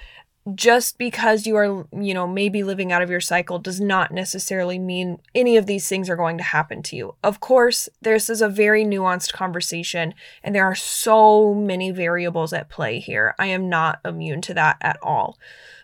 just 0.54 0.98
because 0.98 1.46
you 1.46 1.56
are, 1.56 1.86
you 1.92 2.14
know, 2.14 2.26
maybe 2.26 2.64
living 2.64 2.90
out 2.90 3.02
of 3.02 3.10
your 3.10 3.20
cycle 3.20 3.58
does 3.58 3.80
not 3.80 4.10
necessarily 4.10 4.78
mean 4.78 5.20
any 5.34 5.56
of 5.56 5.66
these 5.66 5.88
things 5.88 6.10
are 6.10 6.16
going 6.16 6.36
to 6.38 6.44
happen 6.44 6.82
to 6.82 6.96
you. 6.96 7.14
Of 7.22 7.38
course, 7.38 7.88
this 8.00 8.28
is 8.28 8.42
a 8.42 8.48
very 8.48 8.84
nuanced 8.84 9.32
conversation 9.32 10.14
and 10.42 10.54
there 10.54 10.66
are 10.66 10.74
so 10.74 11.54
many 11.54 11.92
variables 11.92 12.52
at 12.52 12.68
play 12.68 12.98
here. 12.98 13.34
I 13.38 13.46
am 13.46 13.68
not 13.68 14.00
immune 14.04 14.40
to 14.42 14.54
that 14.54 14.78
at 14.80 14.98
all. 15.00 15.38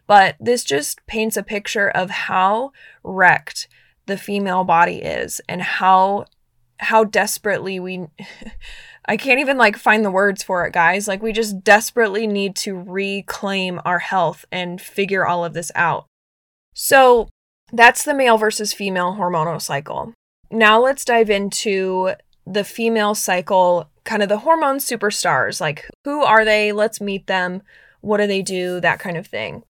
But 0.08 0.36
this 0.40 0.64
just 0.64 1.06
paints 1.06 1.36
a 1.36 1.42
picture 1.42 1.88
of 1.88 2.10
how 2.10 2.72
wrecked 3.04 3.68
the 4.06 4.18
female 4.18 4.64
body 4.64 4.96
is 4.96 5.40
and 5.48 5.62
how 5.62 6.24
how 6.80 7.04
desperately 7.04 7.78
we 7.78 8.06
I 9.08 9.16
can't 9.16 9.40
even 9.40 9.56
like 9.56 9.78
find 9.78 10.04
the 10.04 10.10
words 10.10 10.42
for 10.42 10.66
it, 10.66 10.74
guys. 10.74 11.08
Like 11.08 11.22
we 11.22 11.32
just 11.32 11.64
desperately 11.64 12.26
need 12.26 12.54
to 12.56 12.78
reclaim 12.78 13.80
our 13.86 13.98
health 13.98 14.44
and 14.52 14.80
figure 14.80 15.26
all 15.26 15.44
of 15.46 15.54
this 15.54 15.72
out. 15.74 16.06
So, 16.74 17.28
that's 17.72 18.04
the 18.04 18.14
male 18.14 18.38
versus 18.38 18.72
female 18.72 19.16
hormonal 19.18 19.60
cycle. 19.60 20.12
Now 20.50 20.80
let's 20.80 21.04
dive 21.04 21.30
into 21.30 22.12
the 22.46 22.64
female 22.64 23.14
cycle, 23.14 23.90
kind 24.04 24.22
of 24.22 24.28
the 24.28 24.38
hormone 24.38 24.78
superstars. 24.78 25.60
Like 25.60 25.88
who 26.04 26.22
are 26.22 26.44
they? 26.44 26.72
Let's 26.72 27.00
meet 27.00 27.26
them. 27.26 27.62
What 28.00 28.18
do 28.18 28.26
they 28.26 28.42
do? 28.42 28.80
That 28.80 29.00
kind 29.00 29.16
of 29.16 29.26
thing. 29.26 29.64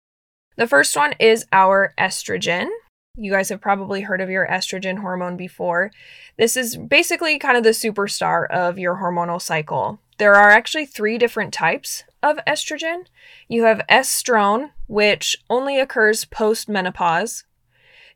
The 0.58 0.68
first 0.68 0.96
one 0.96 1.13
is 1.20 1.46
our 1.51 1.94
estrogen. 1.98 2.68
You 3.17 3.31
guys 3.31 3.50
have 3.50 3.62
probably 3.62 4.01
heard 4.01 4.19
of 4.19 4.29
your 4.29 4.48
estrogen 4.48 5.00
hormone 5.00 5.38
before. 5.38 5.91
This 6.38 6.57
is 6.57 6.75
basically 6.75 7.39
kind 7.39 7.57
of 7.57 7.63
the 7.63 7.69
superstar 7.69 8.50
of 8.50 8.77
your 8.77 8.95
hormonal 8.95 9.41
cycle. 9.41 10.00
There 10.17 10.36
are 10.36 10.50
actually 10.50 10.86
three 10.86 11.17
different 11.17 11.53
types 11.53 12.03
of 12.22 12.39
estrogen. 12.45 13.05
You 13.48 13.63
have 13.63 13.86
estrone, 13.89 14.72
which 14.88 15.38
only 15.50 15.79
occurs 15.79 16.25
post 16.25 16.67
menopause. 16.67 17.45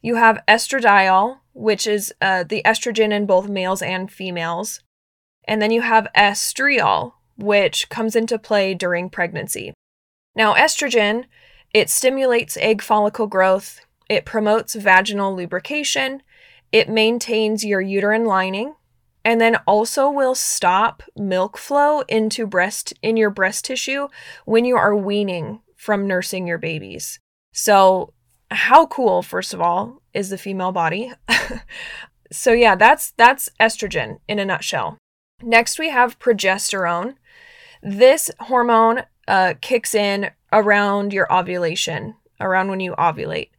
You 0.01 0.15
have 0.15 0.43
estradiol, 0.47 1.39
which 1.53 1.87
is 1.87 2.13
uh, 2.21 2.43
the 2.43 2.61
estrogen 2.65 3.11
in 3.11 3.25
both 3.25 3.47
males 3.47 3.81
and 3.81 4.11
females. 4.11 4.81
And 5.45 5.61
then 5.61 5.71
you 5.71 5.81
have 5.81 6.07
estriol, 6.15 7.13
which 7.37 7.89
comes 7.89 8.15
into 8.15 8.37
play 8.37 8.73
during 8.73 9.09
pregnancy. 9.09 9.73
Now, 10.35 10.53
estrogen, 10.55 11.25
it 11.73 11.89
stimulates 11.89 12.57
egg 12.57 12.81
follicle 12.81 13.27
growth, 13.27 13.81
it 14.09 14.25
promotes 14.25 14.73
vaginal 14.73 15.35
lubrication, 15.35 16.23
it 16.71 16.89
maintains 16.89 17.63
your 17.63 17.81
uterine 17.81 18.25
lining, 18.25 18.75
and 19.23 19.39
then 19.39 19.57
also 19.67 20.09
will 20.09 20.35
stop 20.35 21.03
milk 21.15 21.57
flow 21.57 22.01
into 22.01 22.47
breast 22.47 22.93
in 23.01 23.15
your 23.15 23.29
breast 23.29 23.65
tissue 23.65 24.07
when 24.45 24.65
you 24.65 24.75
are 24.75 24.95
weaning 24.95 25.61
from 25.75 26.07
nursing 26.07 26.47
your 26.47 26.57
babies. 26.57 27.19
So, 27.53 28.13
how 28.51 28.87
cool 28.87 29.21
first 29.21 29.53
of 29.53 29.61
all 29.61 30.01
is 30.13 30.29
the 30.29 30.37
female 30.37 30.71
body? 30.71 31.13
so 32.31 32.51
yeah, 32.51 32.75
that's 32.75 33.11
that's 33.11 33.49
estrogen 33.59 34.19
in 34.27 34.39
a 34.39 34.45
nutshell. 34.45 34.97
Next 35.41 35.79
we 35.79 35.89
have 35.89 36.19
progesterone. 36.19 37.15
This 37.81 38.31
hormone 38.39 39.03
uh, 39.27 39.53
kicks 39.61 39.93
in 39.93 40.31
around 40.51 41.13
your 41.13 41.31
ovulation, 41.31 42.15
around 42.41 42.69
when 42.69 42.79
you 42.79 42.93
ovulate. 42.93 43.49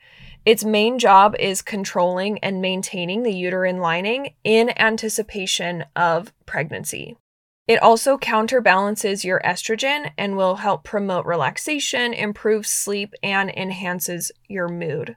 Its 0.47 0.64
main 0.64 0.99
job 0.99 1.37
is 1.38 1.61
controlling 1.62 2.38
and 2.38 2.62
maintaining 2.62 3.23
the 3.23 3.35
uterine 3.35 3.78
lining 3.78 4.35
in 4.42 4.70
anticipation 4.78 5.85
of 5.94 6.32
pregnancy. 6.47 7.16
It 7.68 7.82
also 7.82 8.18
counterbalances 8.18 9.25
your 9.25 9.40
estrogen 9.44 10.11
and 10.18 10.37
will 10.37 10.56
help 10.56 10.82
promote 10.82 11.26
relaxation, 11.26 12.12
improve 12.12 12.66
sleep, 12.66 13.14
and 13.23 13.50
enhances 13.50 14.32
your 14.49 14.66
mood. 14.66 15.16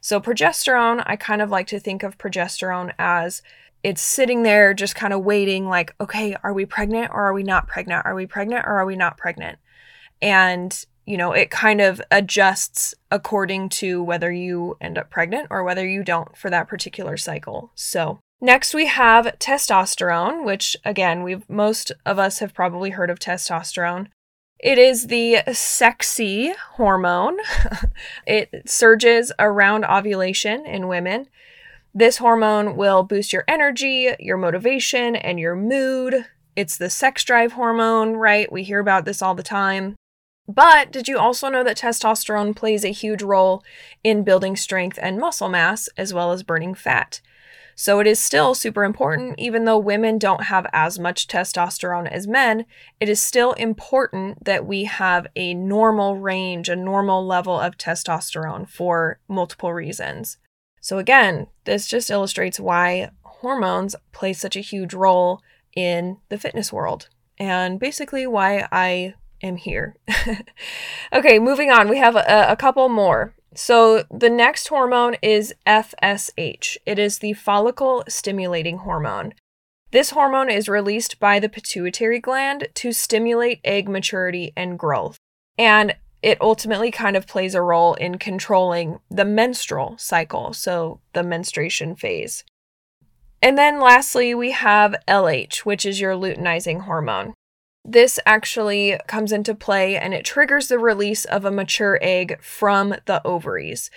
So, 0.00 0.20
progesterone, 0.20 1.02
I 1.06 1.16
kind 1.16 1.42
of 1.42 1.50
like 1.50 1.66
to 1.68 1.78
think 1.78 2.02
of 2.02 2.16
progesterone 2.16 2.92
as 2.98 3.42
it's 3.82 4.00
sitting 4.00 4.42
there 4.42 4.74
just 4.74 4.94
kind 4.94 5.12
of 5.12 5.24
waiting, 5.24 5.68
like, 5.68 5.94
okay, 6.00 6.36
are 6.42 6.52
we 6.52 6.64
pregnant 6.66 7.10
or 7.12 7.24
are 7.24 7.34
we 7.34 7.42
not 7.42 7.66
pregnant? 7.66 8.06
Are 8.06 8.14
we 8.14 8.26
pregnant 8.26 8.64
or 8.66 8.78
are 8.78 8.86
we 8.86 8.96
not 8.96 9.18
pregnant? 9.18 9.58
And 10.20 10.84
you 11.04 11.16
know, 11.16 11.32
it 11.32 11.50
kind 11.50 11.80
of 11.80 12.00
adjusts 12.10 12.94
according 13.10 13.68
to 13.68 14.02
whether 14.02 14.30
you 14.30 14.76
end 14.80 14.98
up 14.98 15.10
pregnant 15.10 15.48
or 15.50 15.64
whether 15.64 15.86
you 15.86 16.04
don't 16.04 16.36
for 16.36 16.48
that 16.50 16.68
particular 16.68 17.16
cycle. 17.16 17.72
So, 17.74 18.20
next 18.40 18.74
we 18.74 18.86
have 18.86 19.38
testosterone, 19.38 20.44
which 20.44 20.76
again, 20.84 21.22
we've 21.22 21.48
most 21.48 21.92
of 22.06 22.18
us 22.18 22.38
have 22.38 22.54
probably 22.54 22.90
heard 22.90 23.10
of 23.10 23.18
testosterone. 23.18 24.08
It 24.60 24.78
is 24.78 25.08
the 25.08 25.42
sexy 25.52 26.52
hormone. 26.74 27.38
it 28.26 28.62
surges 28.64 29.32
around 29.40 29.84
ovulation 29.84 30.64
in 30.64 30.86
women. 30.86 31.26
This 31.92 32.18
hormone 32.18 32.76
will 32.76 33.02
boost 33.02 33.32
your 33.32 33.44
energy, 33.48 34.14
your 34.20 34.38
motivation, 34.38 35.16
and 35.16 35.38
your 35.38 35.56
mood. 35.56 36.26
It's 36.54 36.78
the 36.78 36.88
sex 36.88 37.24
drive 37.24 37.52
hormone, 37.52 38.14
right? 38.14 38.50
We 38.52 38.62
hear 38.62 38.78
about 38.78 39.04
this 39.04 39.20
all 39.20 39.34
the 39.34 39.42
time. 39.42 39.96
But 40.48 40.90
did 40.90 41.08
you 41.08 41.18
also 41.18 41.48
know 41.48 41.62
that 41.64 41.76
testosterone 41.76 42.54
plays 42.54 42.84
a 42.84 42.88
huge 42.88 43.22
role 43.22 43.62
in 44.02 44.24
building 44.24 44.56
strength 44.56 44.98
and 45.00 45.18
muscle 45.18 45.48
mass, 45.48 45.88
as 45.96 46.12
well 46.12 46.32
as 46.32 46.42
burning 46.42 46.74
fat? 46.74 47.20
So 47.74 48.00
it 48.00 48.06
is 48.06 48.20
still 48.20 48.54
super 48.54 48.84
important, 48.84 49.38
even 49.38 49.64
though 49.64 49.78
women 49.78 50.18
don't 50.18 50.44
have 50.44 50.66
as 50.72 50.98
much 50.98 51.26
testosterone 51.26 52.10
as 52.10 52.26
men, 52.26 52.66
it 53.00 53.08
is 53.08 53.20
still 53.20 53.52
important 53.52 54.44
that 54.44 54.66
we 54.66 54.84
have 54.84 55.26
a 55.36 55.54
normal 55.54 56.16
range, 56.18 56.68
a 56.68 56.76
normal 56.76 57.26
level 57.26 57.58
of 57.58 57.78
testosterone 57.78 58.68
for 58.68 59.20
multiple 59.26 59.72
reasons. 59.72 60.38
So 60.80 60.98
again, 60.98 61.46
this 61.64 61.86
just 61.86 62.10
illustrates 62.10 62.60
why 62.60 63.10
hormones 63.22 63.96
play 64.12 64.32
such 64.32 64.56
a 64.56 64.60
huge 64.60 64.92
role 64.92 65.40
in 65.74 66.18
the 66.28 66.38
fitness 66.38 66.72
world 66.72 67.08
and 67.38 67.80
basically 67.80 68.26
why 68.26 68.68
I 68.70 69.14
am 69.42 69.56
here. 69.56 69.96
okay, 71.12 71.38
moving 71.38 71.70
on. 71.70 71.88
We 71.88 71.98
have 71.98 72.16
a, 72.16 72.46
a 72.48 72.56
couple 72.56 72.88
more. 72.88 73.34
So 73.54 74.04
the 74.10 74.30
next 74.30 74.68
hormone 74.68 75.16
is 75.20 75.54
FSH. 75.66 76.76
It 76.86 76.98
is 76.98 77.18
the 77.18 77.34
follicle 77.34 78.04
stimulating 78.08 78.78
hormone. 78.78 79.34
This 79.90 80.10
hormone 80.10 80.50
is 80.50 80.68
released 80.68 81.20
by 81.20 81.38
the 81.38 81.50
pituitary 81.50 82.18
gland 82.18 82.68
to 82.74 82.92
stimulate 82.92 83.60
egg 83.62 83.88
maturity 83.88 84.52
and 84.56 84.78
growth. 84.78 85.18
And 85.58 85.94
it 86.22 86.40
ultimately 86.40 86.90
kind 86.90 87.16
of 87.16 87.26
plays 87.26 87.54
a 87.54 87.60
role 87.60 87.94
in 87.94 88.16
controlling 88.16 89.00
the 89.10 89.24
menstrual 89.24 89.96
cycle, 89.98 90.54
so 90.54 91.00
the 91.12 91.22
menstruation 91.22 91.94
phase. 91.94 92.44
And 93.42 93.58
then 93.58 93.80
lastly, 93.80 94.34
we 94.34 94.52
have 94.52 94.94
LH, 95.08 95.58
which 95.58 95.84
is 95.84 96.00
your 96.00 96.14
luteinizing 96.14 96.82
hormone. 96.82 97.34
This 97.84 98.18
actually 98.24 98.98
comes 99.08 99.32
into 99.32 99.54
play 99.54 99.96
and 99.96 100.14
it 100.14 100.24
triggers 100.24 100.68
the 100.68 100.78
release 100.78 101.24
of 101.24 101.44
a 101.44 101.50
mature 101.50 101.98
egg 102.00 102.40
from 102.40 102.94
the 103.06 103.20
ovaries. 103.26 103.90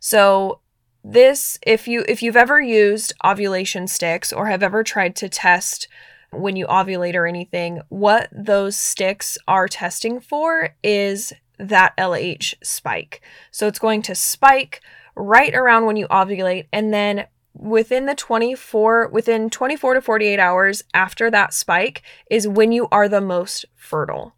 So 0.00 0.60
this 1.04 1.58
if 1.64 1.86
you 1.86 2.04
if 2.08 2.22
you've 2.22 2.36
ever 2.36 2.60
used 2.60 3.12
ovulation 3.24 3.86
sticks 3.86 4.32
or 4.32 4.46
have 4.46 4.62
ever 4.62 4.82
tried 4.82 5.14
to 5.16 5.28
test 5.28 5.88
when 6.32 6.56
you 6.56 6.66
ovulate 6.66 7.14
or 7.14 7.26
anything, 7.26 7.80
what 7.88 8.28
those 8.32 8.76
sticks 8.76 9.38
are 9.46 9.68
testing 9.68 10.20
for 10.20 10.74
is 10.82 11.32
that 11.58 11.96
LH 11.96 12.54
spike. 12.62 13.22
So 13.50 13.66
it's 13.66 13.78
going 13.78 14.02
to 14.02 14.14
spike 14.14 14.80
right 15.16 15.54
around 15.54 15.86
when 15.86 15.96
you 15.96 16.06
ovulate 16.08 16.66
and 16.72 16.92
then 16.92 17.26
within 17.58 18.06
the 18.06 18.14
24 18.14 19.08
within 19.08 19.50
24 19.50 19.94
to 19.94 20.00
48 20.00 20.38
hours 20.38 20.84
after 20.94 21.30
that 21.30 21.52
spike 21.52 22.02
is 22.30 22.46
when 22.46 22.72
you 22.72 22.88
are 22.90 23.08
the 23.08 23.20
most 23.20 23.64
fertile. 23.74 24.34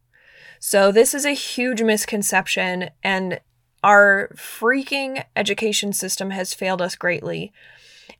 So 0.58 0.90
this 0.90 1.14
is 1.14 1.24
a 1.24 1.32
huge 1.32 1.82
misconception 1.82 2.90
and 3.02 3.40
our 3.82 4.30
freaking 4.34 5.24
education 5.36 5.92
system 5.92 6.30
has 6.30 6.54
failed 6.54 6.82
us 6.82 6.96
greatly 6.96 7.52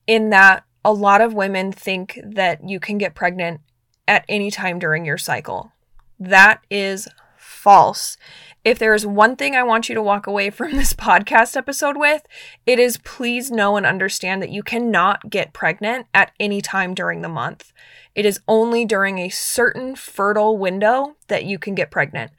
in 0.06 0.30
that 0.30 0.64
a 0.84 0.92
lot 0.92 1.20
of 1.20 1.34
women 1.34 1.72
think 1.72 2.18
that 2.24 2.66
you 2.66 2.80
can 2.80 2.98
get 2.98 3.14
pregnant 3.14 3.60
at 4.08 4.24
any 4.28 4.50
time 4.50 4.78
during 4.78 5.04
your 5.04 5.18
cycle. 5.18 5.72
That 6.18 6.62
is 6.70 7.08
false. 7.60 8.16
If 8.64 8.78
there 8.78 8.94
is 8.94 9.04
one 9.04 9.36
thing 9.36 9.54
I 9.54 9.62
want 9.62 9.88
you 9.88 9.94
to 9.94 10.02
walk 10.02 10.26
away 10.26 10.48
from 10.48 10.72
this 10.76 10.94
podcast 10.94 11.56
episode 11.56 11.96
with, 11.96 12.22
it 12.64 12.78
is 12.78 12.96
please 12.98 13.50
know 13.50 13.76
and 13.76 13.84
understand 13.84 14.42
that 14.42 14.50
you 14.50 14.62
cannot 14.62 15.28
get 15.28 15.52
pregnant 15.52 16.06
at 16.14 16.32
any 16.40 16.62
time 16.62 16.94
during 16.94 17.20
the 17.20 17.28
month. 17.28 17.72
It 18.14 18.24
is 18.24 18.40
only 18.48 18.84
during 18.84 19.18
a 19.18 19.28
certain 19.28 19.94
fertile 19.94 20.56
window 20.56 21.16
that 21.28 21.44
you 21.44 21.58
can 21.58 21.74
get 21.74 21.90
pregnant. 21.90 22.32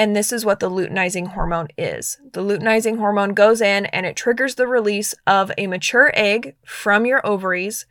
And 0.00 0.16
this 0.16 0.32
is 0.32 0.46
what 0.46 0.60
the 0.60 0.70
luteinizing 0.70 1.26
hormone 1.26 1.68
is. 1.76 2.18
The 2.32 2.40
luteinizing 2.40 2.96
hormone 2.96 3.34
goes 3.34 3.60
in 3.60 3.84
and 3.84 4.06
it 4.06 4.16
triggers 4.16 4.54
the 4.54 4.66
release 4.66 5.14
of 5.26 5.52
a 5.58 5.66
mature 5.66 6.10
egg 6.14 6.56
from 6.64 7.04
your 7.04 7.20
ovaries. 7.26 7.84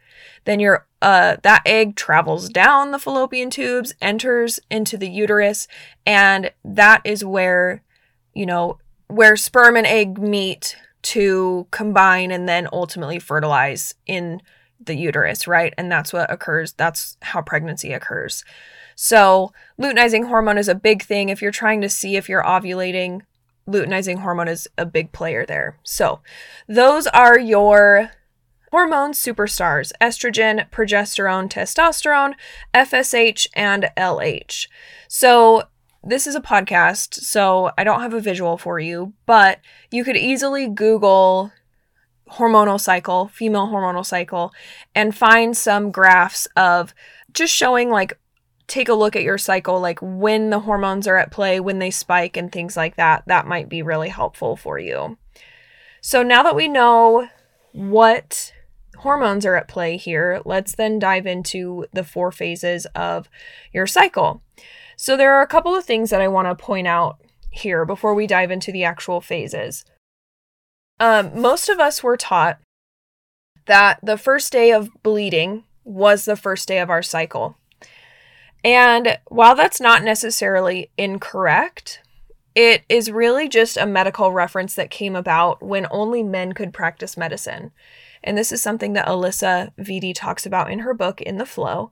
Then 0.46 0.60
your 0.60 0.88
uh, 1.04 1.38
that 1.44 1.62
egg 1.68 1.96
travels 1.96 2.50
down 2.50 2.90
the 2.90 2.98
fallopian 2.98 3.52
tubes, 3.52 3.94
enters 4.02 4.60
into 4.72 4.98
the 4.98 5.08
uterus, 5.08 5.68
and 6.04 6.50
that 6.66 7.02
is 7.06 7.24
where, 7.24 7.84
you 8.34 8.48
know, 8.48 8.80
where 9.06 9.36
sperm 9.36 9.78
and 9.78 9.86
egg 9.86 10.18
meet 10.18 10.76
to 11.04 11.68
combine 11.70 12.32
and 12.32 12.50
then 12.50 12.68
ultimately 12.74 13.20
fertilize 13.20 13.94
in 14.08 14.42
the 14.84 14.96
uterus, 14.96 15.48
right? 15.48 15.76
And 15.78 15.92
that's 15.92 16.12
what 16.12 16.32
occurs. 16.32 16.74
That's 16.74 17.18
how 17.22 17.44
pregnancy 17.44 17.94
occurs. 17.94 18.44
So, 19.02 19.54
luteinizing 19.80 20.28
hormone 20.28 20.58
is 20.58 20.68
a 20.68 20.76
big 20.76 21.04
thing. 21.04 21.30
If 21.30 21.42
you're 21.42 21.52
trying 21.52 21.80
to 21.80 21.88
see 21.88 22.18
if 22.18 22.28
you're 22.28 22.44
ovulating, 22.44 23.22
luteinizing 23.66 24.20
hormone 24.20 24.50
is 24.50 24.68
a 24.78 24.86
big 24.86 25.14
player 25.14 25.46
there. 25.46 25.78
So, 25.84 26.20
those 26.68 27.08
are 27.08 27.40
your 27.40 28.12
hormone 28.72 29.14
superstars 29.14 29.94
estrogen, 30.02 30.70
progesterone, 30.70 31.50
testosterone, 31.50 32.34
FSH, 32.74 33.48
and 33.54 33.90
LH. 33.96 34.68
So, 35.08 35.64
this 36.04 36.28
is 36.28 36.36
a 36.36 36.42
podcast, 36.42 37.14
so 37.14 37.72
I 37.78 37.86
don't 37.86 38.02
have 38.02 38.14
a 38.14 38.20
visual 38.20 38.58
for 38.58 38.82
you, 38.82 39.14
but 39.26 39.62
you 39.92 40.04
could 40.04 40.18
easily 40.18 40.68
Google 40.68 41.54
hormonal 42.32 42.82
cycle, 42.82 43.30
female 43.30 43.68
hormonal 43.68 44.06
cycle, 44.06 44.52
and 44.94 45.16
find 45.16 45.56
some 45.56 45.90
graphs 45.90 46.50
of 46.58 46.94
just 47.32 47.54
showing 47.54 47.90
like 47.90 48.20
take 48.70 48.88
a 48.88 48.94
look 48.94 49.16
at 49.16 49.24
your 49.24 49.38
cycle, 49.38 49.80
like 49.80 50.00
when 50.02 50.50
the 50.50 50.62
hormones 50.62 51.08
are 51.08 51.18
at 51.18 51.32
play, 51.32 51.60
when 51.60 51.80
they 51.80 51.92
spike, 51.92 52.38
and 52.38 52.52
things 52.52 52.78
like 52.78 52.96
that. 52.96 53.24
That 53.26 53.48
might 53.48 53.68
be 53.68 53.82
really 53.82 54.10
helpful 54.10 54.56
for 54.56 54.80
you. 54.80 55.18
So 56.02 56.24
now 56.24 56.44
that 56.44 56.56
we 56.56 56.68
know 56.68 57.28
what 57.74 58.54
hormones 58.98 59.46
are 59.46 59.56
at 59.56 59.68
play 59.68 59.98
here, 59.98 60.42
let's 60.46 60.76
then 60.76 61.00
dive 61.00 61.26
into 61.26 61.86
the 61.92 62.04
four 62.04 62.32
phases 62.32 62.86
of 62.96 63.30
your 63.74 63.88
cycle. 63.88 64.42
So 64.96 65.18
there 65.18 65.34
are 65.34 65.42
a 65.42 65.48
couple 65.48 65.76
of 65.76 65.86
things 65.86 66.10
that 66.10 66.22
I 66.22 66.28
want 66.28 66.48
to 66.48 66.64
point 66.64 66.88
out 66.88 67.18
here 67.52 67.86
before 67.86 68.14
we 68.14 68.28
dive 68.28 68.52
into 68.52 68.72
the 68.72 68.84
actual 68.84 69.22
phases. 69.22 69.86
Um, 71.00 71.42
most 71.42 71.70
of 71.70 71.80
us 71.80 72.04
were 72.04 72.18
taught 72.18 72.60
that 73.66 74.00
the 74.04 74.18
first 74.18 74.52
day 74.52 74.72
of 74.72 74.90
bleeding 75.04 75.64
was 75.84 76.26
the 76.26 76.36
first 76.36 76.68
day 76.68 76.80
of 76.80 76.90
our 76.90 77.02
cycle. 77.02 77.58
And 78.64 79.18
while 79.28 79.56
that's 79.56 79.80
not 79.80 80.04
necessarily 80.04 80.92
incorrect, 80.98 82.02
it 82.56 82.84
is 82.90 83.12
really 83.12 83.48
just 83.48 83.78
a 83.78 83.86
medical 83.86 84.34
reference 84.34 84.76
that 84.76 84.90
came 84.90 85.16
about 85.16 85.64
when 85.64 85.88
only 85.92 86.24
men 86.24 86.54
could 86.54 86.74
practice 86.74 87.16
medicine. 87.16 87.72
And 88.24 88.38
this 88.38 88.52
is 88.52 88.62
something 88.62 88.94
that 88.94 89.08
Alisa 89.08 89.72
Vitti 89.78 90.14
talks 90.14 90.46
about 90.46 90.72
in 90.72 90.80
her 90.80 90.94
book, 90.94 91.22
In 91.22 91.38
the 91.38 91.46
FLO. 91.46 91.92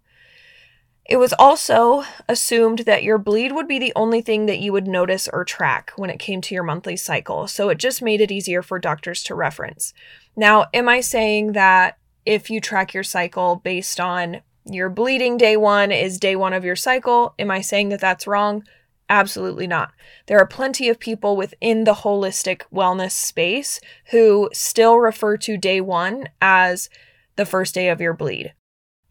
It 1.05 1.17
was 1.17 1.31
also 1.39 2.03
assumed 2.27 2.79
that 2.79 3.03
your 3.03 3.17
bleed 3.17 3.53
would 3.53 3.67
be 3.67 3.79
the 3.79 3.93
only 3.95 4.19
thing 4.19 4.45
that 4.47 4.59
you 4.59 4.73
would 4.73 4.87
notice 4.87 5.29
or 5.31 5.45
track 5.45 5.93
when 5.95 6.09
it 6.09 6.19
came 6.19 6.41
to 6.41 6.53
your 6.53 6.65
monthly 6.65 6.97
cycle. 6.97 7.47
So 7.47 7.69
it 7.69 7.77
just 7.77 8.01
made 8.01 8.19
it 8.19 8.31
easier 8.31 8.61
for 8.61 8.77
doctors 8.77 9.23
to 9.23 9.35
reference. 9.35 9.93
Now, 10.35 10.65
am 10.73 10.89
I 10.89 10.99
saying 10.99 11.53
that 11.53 11.97
if 12.25 12.49
you 12.49 12.59
track 12.59 12.93
your 12.93 13.03
cycle 13.05 13.55
based 13.55 14.01
on 14.01 14.41
your 14.69 14.89
bleeding 14.89 15.37
day 15.37 15.57
one 15.57 15.91
is 15.91 16.19
day 16.19 16.35
one 16.35 16.53
of 16.53 16.65
your 16.65 16.75
cycle. 16.75 17.33
Am 17.39 17.51
I 17.51 17.61
saying 17.61 17.89
that 17.89 18.01
that's 18.01 18.27
wrong? 18.27 18.63
Absolutely 19.09 19.67
not. 19.67 19.91
There 20.25 20.37
are 20.39 20.47
plenty 20.47 20.89
of 20.89 20.99
people 20.99 21.37
within 21.37 21.85
the 21.85 21.93
holistic 21.93 22.63
wellness 22.73 23.11
space 23.11 23.79
who 24.11 24.49
still 24.53 24.97
refer 24.97 25.37
to 25.37 25.57
day 25.57 25.79
one 25.79 26.29
as 26.41 26.89
the 27.37 27.45
first 27.45 27.73
day 27.73 27.89
of 27.89 28.01
your 28.01 28.13
bleed. 28.13 28.53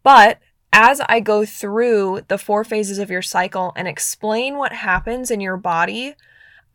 But 0.03 0.39
as 0.71 1.01
I 1.09 1.19
go 1.19 1.45
through 1.45 2.21
the 2.27 2.37
four 2.37 2.63
phases 2.63 2.99
of 2.99 3.09
your 3.09 3.23
cycle 3.23 3.73
and 3.75 3.87
explain 3.87 4.57
what 4.57 4.73
happens 4.73 5.31
in 5.31 5.41
your 5.41 5.57
body, 5.57 6.15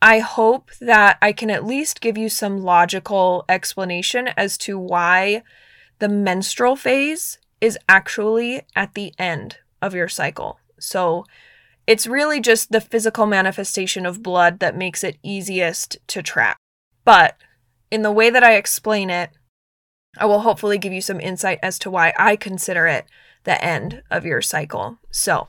I 0.01 0.19
hope 0.19 0.71
that 0.81 1.17
I 1.21 1.31
can 1.31 1.49
at 1.49 1.65
least 1.65 2.01
give 2.01 2.17
you 2.17 2.27
some 2.27 2.61
logical 2.61 3.45
explanation 3.47 4.27
as 4.35 4.57
to 4.59 4.77
why 4.77 5.43
the 5.99 6.09
menstrual 6.09 6.75
phase 6.75 7.37
is 7.63 7.79
actually 7.87 8.61
at 8.75 8.93
the 8.93 9.13
end 9.17 9.55
of 9.81 9.95
your 9.95 10.09
cycle. 10.09 10.59
So 10.77 11.23
it's 11.87 12.05
really 12.05 12.41
just 12.41 12.73
the 12.73 12.81
physical 12.81 13.25
manifestation 13.25 14.05
of 14.05 14.21
blood 14.21 14.59
that 14.59 14.75
makes 14.75 15.01
it 15.01 15.17
easiest 15.23 15.95
to 16.09 16.21
track. 16.21 16.57
But 17.05 17.37
in 17.89 18.01
the 18.01 18.11
way 18.11 18.29
that 18.29 18.43
I 18.43 18.55
explain 18.55 19.09
it, 19.09 19.29
I 20.17 20.25
will 20.25 20.41
hopefully 20.41 20.77
give 20.77 20.91
you 20.91 20.99
some 20.99 21.21
insight 21.21 21.59
as 21.63 21.79
to 21.79 21.89
why 21.89 22.13
I 22.19 22.35
consider 22.35 22.85
it 22.85 23.05
the 23.45 23.63
end 23.63 24.03
of 24.11 24.25
your 24.25 24.41
cycle. 24.41 24.97
So, 25.09 25.47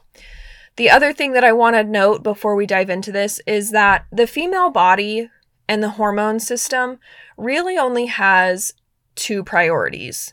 the 0.77 0.91
other 0.91 1.13
thing 1.13 1.33
that 1.33 1.45
I 1.45 1.53
want 1.53 1.75
to 1.75 1.83
note 1.83 2.23
before 2.23 2.55
we 2.55 2.65
dive 2.65 2.91
into 2.91 3.11
this 3.11 3.41
is 3.45 3.73
that 3.73 4.07
the 4.13 4.29
female 4.29 4.71
body 4.71 5.31
and 5.69 5.83
the 5.83 5.91
hormone 5.91 6.39
system 6.39 7.01
really 7.37 7.77
only 7.77 8.07
has 8.07 8.73
two 9.17 9.43
priorities. 9.43 10.33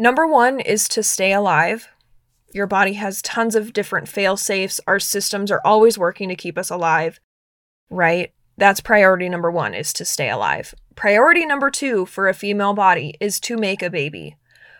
Number 0.00 0.26
one 0.26 0.60
is 0.60 0.88
to 0.88 1.02
stay 1.02 1.30
alive. 1.30 1.90
Your 2.54 2.66
body 2.66 2.94
has 2.94 3.20
tons 3.20 3.54
of 3.54 3.74
different 3.74 4.08
fail 4.08 4.34
safes. 4.34 4.80
Our 4.86 4.98
systems 4.98 5.50
are 5.50 5.60
always 5.62 5.98
working 5.98 6.30
to 6.30 6.34
keep 6.34 6.56
us 6.56 6.70
alive, 6.70 7.20
right? 7.90 8.32
That's 8.56 8.80
priority 8.80 9.28
number 9.28 9.50
one 9.50 9.74
is 9.74 9.92
to 9.92 10.06
stay 10.06 10.30
alive. 10.30 10.74
Priority 10.94 11.44
number 11.44 11.70
two 11.70 12.06
for 12.06 12.30
a 12.30 12.34
female 12.34 12.72
body 12.72 13.14
is 13.20 13.38
to 13.40 13.58
make 13.58 13.82
a 13.82 13.90
baby. 13.90 14.36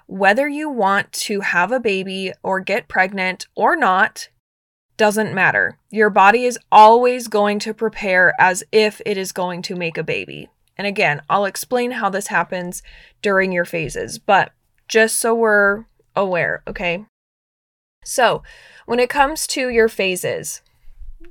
Whether 0.07 0.49
you 0.49 0.71
want 0.71 1.13
to 1.13 1.41
have 1.41 1.71
a 1.71 1.81
baby 1.81 2.33
or 2.43 2.59
get 2.59 2.89
pregnant 2.89 3.47
or 3.55 3.77
not, 3.77 4.31
doesn't 4.97 5.35
matter. 5.35 5.79
Your 5.91 6.09
body 6.09 6.45
is 6.47 6.59
always 6.73 7.29
going 7.29 7.59
to 7.59 7.75
prepare 7.75 8.33
as 8.41 8.65
if 8.73 9.03
it 9.05 9.19
is 9.19 9.33
going 9.33 9.61
to 9.63 9.77
make 9.77 9.99
a 9.99 10.03
baby. 10.03 10.49
And 10.79 10.87
again, 10.87 11.21
I'll 11.29 11.45
explain 11.45 11.91
how 11.91 12.09
this 12.09 12.29
happens 12.29 12.83
during 13.21 13.53
your 13.53 13.67
phases, 13.67 14.19
but 14.19 14.53
just 14.91 15.19
so 15.19 15.35
we're 15.35 15.87
aware, 16.15 16.63
okay? 16.69 17.07
So, 18.05 18.43
when 18.85 18.99
it 18.99 19.09
comes 19.09 19.47
to 19.49 19.71
your 19.71 19.89
phases, 19.89 20.61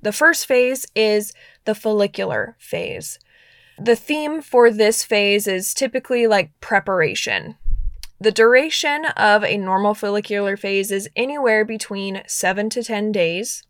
the 0.01 0.13
first 0.13 0.47
phase 0.47 0.87
is 0.95 1.33
the 1.65 1.75
follicular 1.75 2.55
phase. 2.57 3.19
The 3.77 3.97
theme 3.97 4.41
for 4.41 4.71
this 4.71 5.03
phase 5.03 5.45
is 5.45 5.73
typically 5.73 6.25
like 6.25 6.57
preparation. 6.61 7.57
The 8.21 8.31
duration 8.31 9.05
of 9.05 9.43
a 9.43 9.57
normal 9.57 9.93
follicular 9.93 10.57
phase 10.57 10.91
is 10.91 11.09
anywhere 11.15 11.65
between 11.65 12.21
7 12.27 12.69
to 12.71 12.83
10 12.83 13.11
days. 13.11 13.63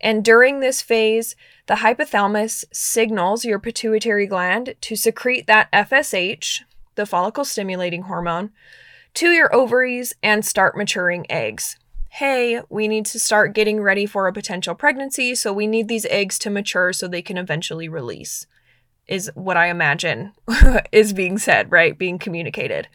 And 0.00 0.24
during 0.24 0.60
this 0.60 0.82
phase, 0.82 1.34
the 1.66 1.76
hypothalamus 1.76 2.64
signals 2.72 3.44
your 3.44 3.58
pituitary 3.58 4.26
gland 4.26 4.74
to 4.82 4.94
secrete 4.94 5.46
that 5.46 5.70
FSH, 5.72 6.62
the 6.96 7.06
follicle 7.06 7.44
stimulating 7.44 8.02
hormone, 8.02 8.50
to 9.16 9.30
your 9.30 9.54
ovaries 9.54 10.12
and 10.22 10.44
start 10.44 10.76
maturing 10.76 11.24
eggs. 11.30 11.78
Hey, 12.10 12.60
we 12.68 12.86
need 12.86 13.06
to 13.06 13.18
start 13.18 13.54
getting 13.54 13.80
ready 13.80 14.04
for 14.04 14.28
a 14.28 14.32
potential 14.32 14.74
pregnancy, 14.74 15.34
so 15.34 15.54
we 15.54 15.66
need 15.66 15.88
these 15.88 16.04
eggs 16.06 16.38
to 16.40 16.50
mature 16.50 16.92
so 16.92 17.08
they 17.08 17.22
can 17.22 17.38
eventually 17.38 17.88
release, 17.88 18.46
is 19.06 19.30
what 19.34 19.56
I 19.56 19.68
imagine 19.68 20.34
is 20.92 21.14
being 21.14 21.38
said, 21.38 21.72
right? 21.72 21.96
Being 21.96 22.18
communicated. 22.18 22.88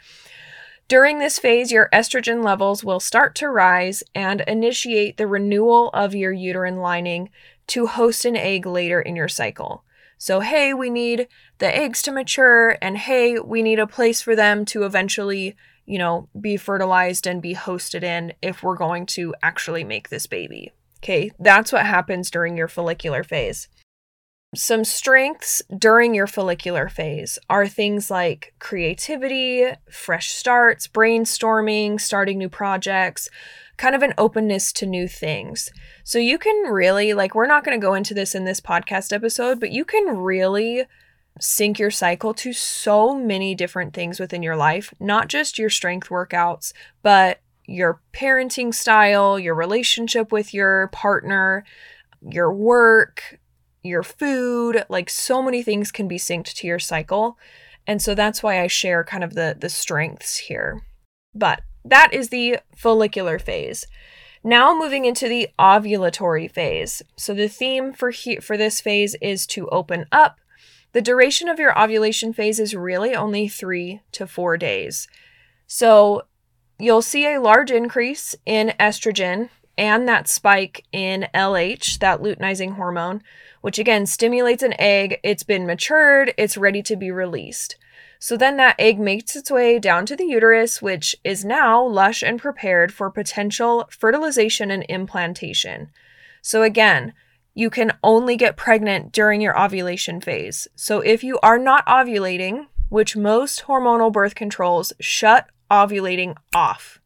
During 0.87 1.17
this 1.17 1.39
phase, 1.39 1.71
your 1.71 1.89
estrogen 1.91 2.43
levels 2.43 2.83
will 2.83 2.99
start 2.99 3.33
to 3.35 3.49
rise 3.49 4.03
and 4.13 4.41
initiate 4.41 5.17
the 5.17 5.25
renewal 5.25 5.89
of 5.89 6.13
your 6.13 6.33
uterine 6.33 6.77
lining 6.77 7.31
to 7.67 7.87
host 7.87 8.25
an 8.25 8.35
egg 8.35 8.67
later 8.67 9.01
in 9.01 9.15
your 9.15 9.27
cycle. 9.27 9.85
So, 10.19 10.41
hey, 10.41 10.71
we 10.71 10.91
need 10.91 11.27
the 11.57 11.75
eggs 11.75 12.03
to 12.03 12.11
mature, 12.11 12.77
and 12.79 12.95
hey, 12.95 13.39
we 13.39 13.63
need 13.63 13.79
a 13.79 13.87
place 13.87 14.21
for 14.21 14.35
them 14.35 14.65
to 14.65 14.83
eventually 14.83 15.55
you 15.91 15.97
know, 15.97 16.29
be 16.39 16.55
fertilized 16.55 17.27
and 17.27 17.41
be 17.41 17.53
hosted 17.53 18.01
in 18.01 18.31
if 18.41 18.63
we're 18.63 18.77
going 18.77 19.05
to 19.05 19.35
actually 19.43 19.83
make 19.83 20.07
this 20.07 20.25
baby. 20.25 20.71
Okay, 21.03 21.31
that's 21.37 21.73
what 21.73 21.85
happens 21.85 22.31
during 22.31 22.55
your 22.55 22.69
follicular 22.69 23.25
phase. 23.25 23.67
Some 24.55 24.85
strengths 24.85 25.61
during 25.77 26.15
your 26.15 26.27
follicular 26.27 26.87
phase 26.87 27.37
are 27.49 27.67
things 27.67 28.09
like 28.09 28.53
creativity, 28.59 29.65
fresh 29.89 30.29
starts, 30.29 30.87
brainstorming, 30.87 31.99
starting 31.99 32.37
new 32.37 32.49
projects, 32.49 33.29
kind 33.75 33.93
of 33.93 34.01
an 34.01 34.13
openness 34.17 34.71
to 34.73 34.85
new 34.85 35.09
things. 35.09 35.71
So 36.05 36.19
you 36.19 36.37
can 36.37 36.71
really, 36.71 37.13
like, 37.13 37.35
we're 37.35 37.47
not 37.47 37.65
going 37.65 37.77
to 37.77 37.85
go 37.85 37.95
into 37.95 38.13
this 38.13 38.33
in 38.33 38.45
this 38.45 38.61
podcast 38.61 39.11
episode, 39.11 39.59
but 39.59 39.71
you 39.71 39.83
can 39.83 40.19
really 40.19 40.85
sync 41.39 41.79
your 41.79 41.91
cycle 41.91 42.33
to 42.35 42.53
so 42.53 43.15
many 43.15 43.55
different 43.55 43.93
things 43.93 44.19
within 44.19 44.43
your 44.43 44.55
life, 44.55 44.93
not 44.99 45.27
just 45.27 45.57
your 45.57 45.69
strength 45.69 46.09
workouts, 46.09 46.73
but 47.01 47.39
your 47.65 48.01
parenting 48.13 48.73
style, 48.73 49.39
your 49.39 49.55
relationship 49.55 50.31
with 50.31 50.53
your 50.53 50.87
partner, 50.87 51.63
your 52.21 52.53
work, 52.53 53.39
your 53.83 54.03
food, 54.03 54.85
like 54.89 55.09
so 55.09 55.41
many 55.41 55.63
things 55.63 55.91
can 55.91 56.07
be 56.07 56.17
synced 56.17 56.53
to 56.55 56.67
your 56.67 56.79
cycle. 56.79 57.37
And 57.87 58.01
so 58.01 58.13
that's 58.13 58.43
why 58.43 58.61
I 58.61 58.67
share 58.67 59.03
kind 59.03 59.23
of 59.23 59.33
the 59.33 59.55
the 59.59 59.69
strengths 59.69 60.37
here. 60.37 60.83
But 61.33 61.61
that 61.83 62.13
is 62.13 62.29
the 62.29 62.59
follicular 62.75 63.39
phase. 63.39 63.87
Now 64.43 64.77
moving 64.77 65.05
into 65.05 65.27
the 65.27 65.49
ovulatory 65.59 66.51
phase. 66.51 67.01
So 67.15 67.33
the 67.33 67.47
theme 67.47 67.93
for 67.93 68.11
he- 68.11 68.37
for 68.37 68.57
this 68.57 68.81
phase 68.81 69.15
is 69.21 69.47
to 69.47 69.67
open 69.69 70.05
up. 70.11 70.40
The 70.93 71.01
duration 71.01 71.47
of 71.47 71.59
your 71.59 71.79
ovulation 71.79 72.33
phase 72.33 72.59
is 72.59 72.75
really 72.75 73.15
only 73.15 73.47
3 73.47 74.01
to 74.11 74.27
4 74.27 74.57
days. 74.57 75.07
So 75.67 76.23
you'll 76.77 77.01
see 77.01 77.25
a 77.25 77.39
large 77.39 77.71
increase 77.71 78.35
in 78.45 78.73
estrogen 78.79 79.49
and 79.77 80.07
that 80.07 80.27
spike 80.27 80.83
in 80.91 81.27
LH, 81.33 81.99
that 81.99 82.21
luteinizing 82.21 82.75
hormone, 82.75 83.21
which 83.61 83.79
again 83.79 84.05
stimulates 84.05 84.63
an 84.63 84.73
egg. 84.79 85.19
It's 85.23 85.43
been 85.43 85.65
matured, 85.65 86.33
it's 86.37 86.57
ready 86.57 86.83
to 86.83 86.95
be 86.95 87.09
released. 87.09 87.77
So 88.19 88.37
then 88.37 88.57
that 88.57 88.75
egg 88.77 88.99
makes 88.99 89.35
its 89.35 89.49
way 89.49 89.79
down 89.79 90.05
to 90.05 90.15
the 90.15 90.25
uterus, 90.25 90.81
which 90.81 91.15
is 91.23 91.43
now 91.43 91.83
lush 91.83 92.21
and 92.21 92.39
prepared 92.39 92.93
for 92.93 93.09
potential 93.09 93.87
fertilization 93.89 94.69
and 94.69 94.83
implantation. 94.83 95.89
So 96.41 96.61
again, 96.61 97.13
you 97.53 97.69
can 97.69 97.93
only 98.03 98.37
get 98.37 98.57
pregnant 98.57 99.11
during 99.11 99.41
your 99.41 99.59
ovulation 99.59 100.21
phase. 100.21 100.67
So 100.75 101.01
if 101.01 101.23
you 101.23 101.39
are 101.43 101.57
not 101.57 101.85
ovulating, 101.85 102.67
which 102.89 103.15
most 103.15 103.63
hormonal 103.63 104.11
birth 104.11 104.35
controls 104.35 104.93
shut 104.99 105.47
ovulating 105.69 106.35
off. 106.53 106.99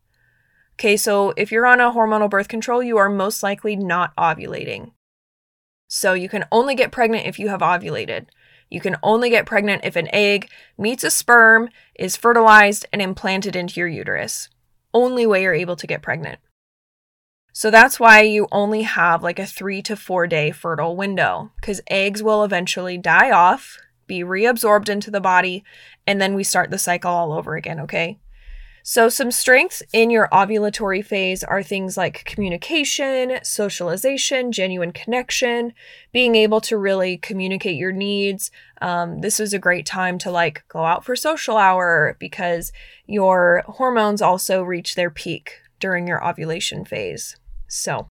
Okay, 0.76 0.98
so 0.98 1.34
if 1.38 1.52
you're 1.52 1.66
on 1.66 1.80
a 1.80 1.92
hormonal 1.92 2.30
birth 2.30 2.48
control, 2.48 2.84
you 2.84 2.98
are 2.98 3.10
most 3.10 3.44
likely 3.44 3.76
not 3.76 4.16
ovulating. 4.18 4.92
So 5.88 6.14
you 6.14 6.28
can 6.28 6.46
only 6.52 6.76
get 6.76 6.92
pregnant 6.92 7.28
if 7.28 7.40
you 7.40 7.50
have 7.50 7.62
ovulated. 7.62 8.26
You 8.70 8.82
can 8.82 8.98
only 9.04 9.30
get 9.30 9.46
pregnant 9.46 9.86
if 9.86 9.96
an 9.96 10.10
egg 10.12 10.50
meets 10.78 11.04
a 11.04 11.12
sperm, 11.12 11.70
is 11.94 12.18
fertilized, 12.18 12.86
and 12.92 13.02
implanted 13.02 13.56
into 13.56 13.80
your 13.80 13.88
uterus. 13.88 14.50
Only 14.94 15.26
way 15.26 15.44
you're 15.44 15.54
able 15.54 15.76
to 15.76 15.88
get 15.88 16.02
pregnant. 16.02 16.40
So 17.58 17.72
that's 17.72 18.02
why 18.02 18.20
you 18.20 18.50
only 18.52 18.82
have 18.82 19.24
like 19.24 19.40
a 19.40 19.46
three 19.46 19.82
to 19.84 19.96
four 19.96 20.28
day 20.28 20.52
fertile 20.52 20.98
window, 20.98 21.54
because 21.56 21.80
eggs 21.90 22.22
will 22.22 22.44
eventually 22.44 22.98
die 22.98 23.32
off, 23.32 23.78
be 24.08 24.26
reabsorbed 24.26 24.90
into 24.90 25.10
the 25.10 25.22
body, 25.22 25.64
and 26.06 26.20
then 26.20 26.36
we 26.36 26.44
start 26.44 26.70
the 26.70 26.78
cycle 26.78 27.14
all 27.14 27.32
over 27.32 27.56
again, 27.56 27.80
okay? 27.80 28.20
So, 28.84 29.08
some 29.08 29.32
strengths 29.32 29.82
in 29.94 30.10
your 30.10 30.28
ovulatory 30.34 31.04
phase 31.04 31.46
are 31.46 31.64
things 31.64 31.96
like 31.96 32.26
communication, 32.26 33.40
socialization, 33.42 34.52
genuine 34.52 34.92
connection, 34.92 35.72
being 36.12 36.36
able 36.36 36.60
to 36.60 36.78
really 36.78 37.18
communicate 37.18 37.78
your 37.78 37.94
needs. 37.94 38.52
Um, 38.82 39.22
this 39.22 39.40
is 39.40 39.54
a 39.54 39.60
great 39.60 39.86
time 39.86 40.18
to 40.20 40.30
like 40.30 40.66
go 40.68 40.84
out 40.84 41.06
for 41.06 41.16
social 41.16 41.56
hour 41.56 42.18
because 42.20 42.74
your 43.08 43.64
hormones 43.66 44.22
also 44.22 44.62
reach 44.62 44.96
their 44.96 45.10
peak 45.10 45.62
during 45.80 46.06
your 46.06 46.22
ovulation 46.22 46.84
phase. 46.84 47.38
So, 47.68 48.08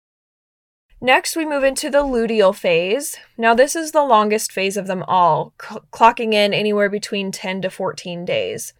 Next, 1.05 1.37
we 1.37 1.45
move 1.45 1.65
into 1.65 1.91
the 1.91 2.03
luteal 2.03 2.55
phase. 2.55 3.19
Now, 3.37 3.53
this 3.53 3.77
is 3.77 3.93
the 3.93 4.03
longest 4.03 4.51
phase 4.51 4.79
of 4.79 4.87
them 4.87 5.03
all, 5.07 5.53
cl- 5.61 5.85
clocking 5.93 6.33
in 6.33 6.55
anywhere 6.55 6.89
between 6.89 7.31
10 7.31 7.61
to 7.61 7.69
14 7.69 8.25
days. 8.25 8.73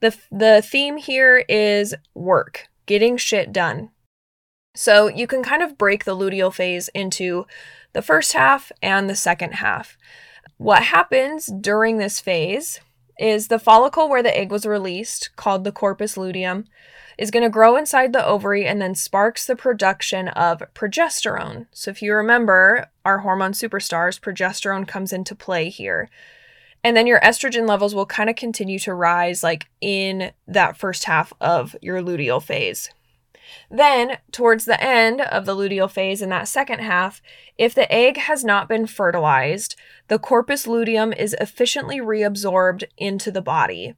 The, 0.00 0.16
the 0.32 0.62
theme 0.62 0.96
here 0.96 1.44
is 1.48 1.94
work, 2.12 2.66
getting 2.86 3.16
shit 3.16 3.52
done. 3.52 3.90
So 4.74 5.06
you 5.06 5.28
can 5.28 5.44
kind 5.44 5.62
of 5.62 5.78
break 5.78 6.04
the 6.04 6.16
luteal 6.16 6.52
phase 6.52 6.88
into 6.88 7.46
the 7.92 8.02
first 8.02 8.32
half 8.32 8.72
and 8.82 9.08
the 9.08 9.14
second 9.14 9.52
half. 9.52 9.96
What 10.56 10.82
happens 10.82 11.46
during 11.46 11.98
this 11.98 12.18
phase 12.18 12.80
is 13.20 13.48
the 13.48 13.58
follicle 13.58 14.08
where 14.08 14.22
the 14.22 14.36
egg 14.36 14.50
was 14.50 14.66
released, 14.66 15.30
called 15.36 15.62
the 15.62 15.72
corpus 15.72 16.16
luteum, 16.16 16.64
is 17.18 17.30
going 17.30 17.42
to 17.42 17.50
grow 17.50 17.76
inside 17.76 18.12
the 18.12 18.26
ovary 18.26 18.66
and 18.66 18.80
then 18.80 18.94
sparks 18.94 19.46
the 19.46 19.54
production 19.54 20.28
of 20.28 20.62
progesterone. 20.74 21.66
So, 21.70 21.90
if 21.90 22.00
you 22.00 22.14
remember 22.14 22.86
our 23.04 23.18
hormone 23.18 23.52
superstars, 23.52 24.18
progesterone 24.18 24.88
comes 24.88 25.12
into 25.12 25.34
play 25.34 25.68
here. 25.68 26.08
And 26.82 26.96
then 26.96 27.06
your 27.06 27.20
estrogen 27.20 27.68
levels 27.68 27.94
will 27.94 28.06
kind 28.06 28.30
of 28.30 28.36
continue 28.36 28.78
to 28.80 28.94
rise 28.94 29.42
like 29.42 29.66
in 29.82 30.32
that 30.48 30.78
first 30.78 31.04
half 31.04 31.32
of 31.40 31.76
your 31.82 32.00
luteal 32.00 32.42
phase. 32.42 32.90
Then, 33.70 34.18
towards 34.32 34.64
the 34.64 34.82
end 34.82 35.20
of 35.20 35.46
the 35.46 35.54
luteal 35.54 35.90
phase 35.90 36.22
in 36.22 36.28
that 36.30 36.48
second 36.48 36.80
half, 36.80 37.20
if 37.56 37.74
the 37.74 37.90
egg 37.92 38.16
has 38.16 38.44
not 38.44 38.68
been 38.68 38.86
fertilized, 38.86 39.76
the 40.08 40.18
corpus 40.18 40.66
luteum 40.66 41.12
is 41.12 41.36
efficiently 41.40 42.00
reabsorbed 42.00 42.84
into 42.96 43.30
the 43.30 43.42
body. 43.42 43.94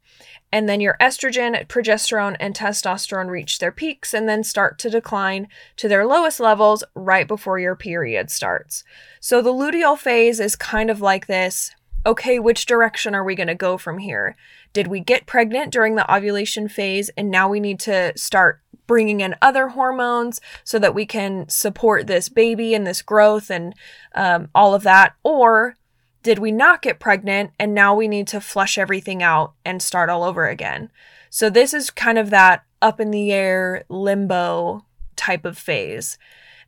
And 0.51 0.69
then 0.69 0.81
your 0.81 0.97
estrogen, 1.01 1.67
progesterone, 1.67 2.37
and 2.39 2.55
testosterone 2.55 3.29
reach 3.29 3.59
their 3.59 3.73
peaks 3.73 4.13
and 4.13 4.29
then 4.29 4.45
start 4.45 4.79
to 4.81 4.91
decline 4.91 5.49
to 5.77 5.89
their 5.89 6.07
lowest 6.07 6.41
levels 6.41 6.85
right 6.95 7.27
before 7.27 7.59
your 7.59 7.75
period 7.75 8.31
starts. 8.31 8.85
So 9.21 9.41
the 9.41 9.53
luteal 9.53 9.97
phase 9.97 10.41
is 10.41 10.57
kind 10.57 10.91
of 10.91 11.01
like 11.01 11.27
this 11.27 11.71
okay, 12.05 12.39
which 12.39 12.67
direction 12.67 13.15
are 13.15 13.25
we 13.25 13.35
going 13.35 13.47
to 13.49 13.55
go 13.55 13.79
from 13.79 13.99
here? 13.99 14.37
Did 14.73 14.89
we 14.89 15.01
get 15.01 15.27
pregnant 15.27 15.73
during 15.73 15.95
the 15.95 16.13
ovulation 16.13 16.69
phase 16.69 17.11
and 17.17 17.31
now 17.31 17.49
we 17.49 17.61
need 17.61 17.79
to 17.81 18.13
start 18.17 18.62
bringing 18.87 19.21
in 19.21 19.35
other 19.41 19.69
hormones 19.69 20.41
so 20.65 20.79
that 20.79 20.95
we 20.95 21.07
can 21.07 21.49
support 21.49 22.07
this 22.07 22.29
baby 22.29 22.75
and 22.75 22.87
this 22.87 23.03
growth 23.03 23.51
and 23.51 23.75
um, 24.15 24.49
all 24.55 24.75
of 24.75 24.83
that? 24.83 25.15
Or 25.23 25.77
did 26.23 26.39
we 26.39 26.53
not 26.53 26.83
get 26.83 27.01
pregnant 27.01 27.53
and 27.59 27.75
now 27.75 27.95
we 27.95 28.09
need 28.09 28.29
to 28.29 28.41
flush 28.41 28.79
everything 28.79 29.23
out 29.23 29.55
and 29.65 29.83
start 29.83 30.09
all 30.09 30.25
over 30.25 30.49
again? 30.49 30.91
So, 31.31 31.49
this 31.49 31.73
is 31.73 31.91
kind 31.91 32.19
of 32.19 32.31
that 32.31 32.65
up 32.81 33.01
in 33.01 33.11
the 33.11 33.33
air 33.33 33.85
limbo 33.89 34.85
type 35.17 35.45
of 35.45 35.57
phase. 35.57 36.19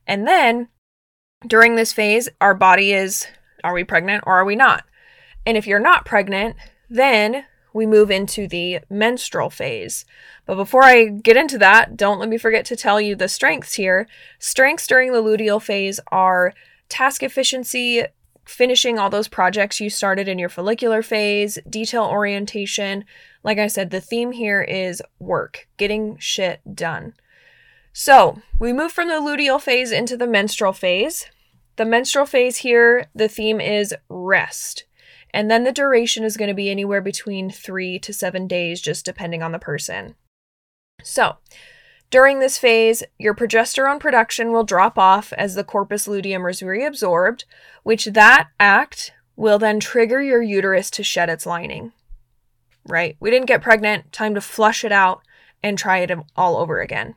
And 0.07 0.27
then 0.27 0.69
during 1.45 1.75
this 1.75 1.93
phase, 1.93 2.29
our 2.41 2.53
body 2.53 2.93
is 2.93 3.27
are 3.63 3.73
we 3.73 3.83
pregnant 3.83 4.23
or 4.25 4.33
are 4.33 4.45
we 4.45 4.55
not? 4.55 4.83
And 5.45 5.57
if 5.57 5.67
you're 5.67 5.79
not 5.79 6.05
pregnant, 6.05 6.55
then 6.89 7.45
we 7.75 7.85
move 7.85 8.09
into 8.09 8.47
the 8.47 8.79
menstrual 8.89 9.49
phase. 9.49 10.05
But 10.45 10.55
before 10.55 10.85
I 10.85 11.09
get 11.09 11.35
into 11.35 11.57
that, 11.57 11.97
don't 11.97 12.19
let 12.19 12.29
me 12.29 12.37
forget 12.37 12.63
to 12.67 12.75
tell 12.77 13.01
you 13.01 13.17
the 13.17 13.27
strengths 13.27 13.73
here. 13.73 14.07
Strengths 14.39 14.87
during 14.87 15.11
the 15.11 15.21
luteal 15.21 15.61
phase 15.61 15.99
are 16.09 16.53
task 16.87 17.21
efficiency, 17.21 18.05
finishing 18.45 18.97
all 18.97 19.09
those 19.09 19.27
projects 19.27 19.81
you 19.81 19.89
started 19.89 20.29
in 20.29 20.39
your 20.39 20.47
follicular 20.47 21.01
phase, 21.01 21.59
detail 21.69 22.05
orientation. 22.05 23.03
Like 23.43 23.57
I 23.57 23.67
said, 23.67 23.89
the 23.89 23.99
theme 23.99 24.31
here 24.31 24.61
is 24.61 25.03
work, 25.19 25.67
getting 25.75 26.17
shit 26.17 26.61
done. 26.73 27.13
So 27.91 28.41
we 28.57 28.71
move 28.71 28.93
from 28.93 29.09
the 29.09 29.15
luteal 29.15 29.59
phase 29.59 29.91
into 29.91 30.15
the 30.15 30.27
menstrual 30.27 30.71
phase. 30.71 31.25
The 31.75 31.83
menstrual 31.83 32.25
phase 32.25 32.57
here, 32.57 33.09
the 33.13 33.27
theme 33.27 33.59
is 33.59 33.93
rest. 34.07 34.84
And 35.35 35.51
then 35.51 35.65
the 35.65 35.73
duration 35.73 36.23
is 36.23 36.37
going 36.37 36.47
to 36.47 36.53
be 36.53 36.71
anywhere 36.71 37.01
between 37.01 37.51
three 37.51 37.99
to 37.99 38.13
seven 38.13 38.47
days, 38.47 38.79
just 38.79 39.03
depending 39.03 39.43
on 39.43 39.51
the 39.51 39.59
person. 39.59 40.15
So, 41.03 41.35
during 42.09 42.39
this 42.39 42.57
phase, 42.57 43.03
your 43.19 43.35
progesterone 43.35 43.99
production 43.99 44.53
will 44.53 44.63
drop 44.63 44.97
off 44.97 45.33
as 45.33 45.53
the 45.53 45.65
corpus 45.65 46.07
luteum 46.07 46.45
is 46.45 46.61
reabsorbed, 46.61 47.43
which 47.83 48.05
that 48.05 48.47
act 48.61 49.11
will 49.35 49.59
then 49.59 49.81
trigger 49.81 50.21
your 50.21 50.41
uterus 50.41 50.89
to 50.91 51.03
shed 51.03 51.29
its 51.29 51.45
lining. 51.45 51.91
Right? 52.87 53.17
We 53.19 53.29
didn't 53.29 53.47
get 53.47 53.61
pregnant, 53.61 54.13
time 54.13 54.35
to 54.35 54.41
flush 54.41 54.85
it 54.85 54.93
out 54.93 55.21
and 55.61 55.77
try 55.77 55.97
it 55.97 56.17
all 56.37 56.55
over 56.55 56.79
again. 56.79 57.15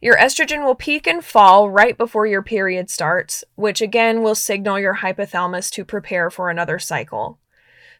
Your 0.00 0.16
estrogen 0.16 0.64
will 0.64 0.74
peak 0.74 1.06
and 1.06 1.22
fall 1.22 1.68
right 1.68 1.96
before 1.96 2.26
your 2.26 2.42
period 2.42 2.88
starts, 2.88 3.44
which 3.54 3.82
again 3.82 4.22
will 4.22 4.34
signal 4.34 4.78
your 4.78 4.96
hypothalamus 4.96 5.70
to 5.72 5.84
prepare 5.84 6.30
for 6.30 6.48
another 6.48 6.78
cycle. 6.78 7.38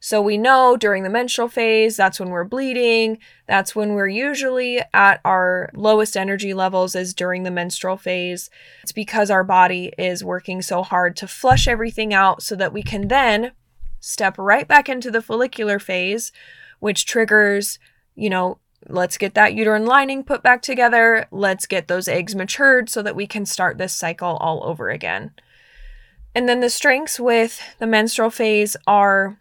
So 0.02 0.22
we 0.22 0.38
know 0.38 0.78
during 0.78 1.02
the 1.02 1.10
menstrual 1.10 1.48
phase, 1.48 1.98
that's 1.98 2.18
when 2.18 2.30
we're 2.30 2.44
bleeding. 2.44 3.18
That's 3.46 3.76
when 3.76 3.92
we're 3.92 4.08
usually 4.08 4.80
at 4.94 5.20
our 5.26 5.70
lowest 5.74 6.16
energy 6.16 6.54
levels, 6.54 6.94
is 6.94 7.12
during 7.12 7.42
the 7.42 7.50
menstrual 7.50 7.98
phase. 7.98 8.48
It's 8.82 8.92
because 8.92 9.30
our 9.30 9.44
body 9.44 9.92
is 9.98 10.24
working 10.24 10.62
so 10.62 10.82
hard 10.82 11.16
to 11.16 11.28
flush 11.28 11.68
everything 11.68 12.14
out 12.14 12.42
so 12.42 12.56
that 12.56 12.72
we 12.72 12.82
can 12.82 13.08
then 13.08 13.52
step 14.00 14.38
right 14.38 14.66
back 14.66 14.88
into 14.88 15.10
the 15.10 15.20
follicular 15.20 15.78
phase, 15.78 16.32
which 16.78 17.04
triggers, 17.04 17.78
you 18.14 18.30
know, 18.30 18.58
let's 18.88 19.18
get 19.18 19.34
that 19.34 19.54
uterine 19.54 19.86
lining 19.86 20.24
put 20.24 20.42
back 20.42 20.62
together. 20.62 21.26
Let's 21.30 21.66
get 21.66 21.88
those 21.88 22.08
eggs 22.08 22.34
matured 22.34 22.88
so 22.88 23.02
that 23.02 23.16
we 23.16 23.26
can 23.26 23.46
start 23.46 23.78
this 23.78 23.94
cycle 23.94 24.36
all 24.36 24.64
over 24.64 24.88
again. 24.88 25.32
And 26.34 26.48
then 26.48 26.60
the 26.60 26.70
strengths 26.70 27.18
with 27.18 27.60
the 27.78 27.86
menstrual 27.86 28.30
phase 28.30 28.76
are 28.86 29.38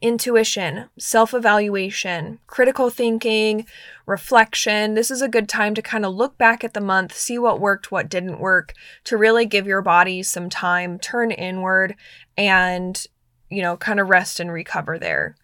intuition, 0.00 0.88
self 0.98 1.34
evaluation, 1.34 2.38
critical 2.46 2.90
thinking, 2.90 3.66
reflection. 4.06 4.94
This 4.94 5.10
is 5.10 5.22
a 5.22 5.28
good 5.28 5.48
time 5.48 5.74
to 5.74 5.82
kind 5.82 6.04
of 6.04 6.14
look 6.14 6.38
back 6.38 6.64
at 6.64 6.74
the 6.74 6.80
month, 6.80 7.14
see 7.14 7.38
what 7.38 7.60
worked, 7.60 7.92
what 7.92 8.08
didn't 8.08 8.40
work, 8.40 8.74
to 9.04 9.16
really 9.16 9.44
give 9.44 9.66
your 9.66 9.82
body 9.82 10.22
some 10.22 10.48
time, 10.48 10.98
turn 10.98 11.30
inward, 11.30 11.94
and, 12.36 13.06
you 13.50 13.62
know, 13.62 13.76
kind 13.76 14.00
of 14.00 14.08
rest 14.08 14.40
and 14.40 14.52
recover 14.52 14.98
there. 14.98 15.36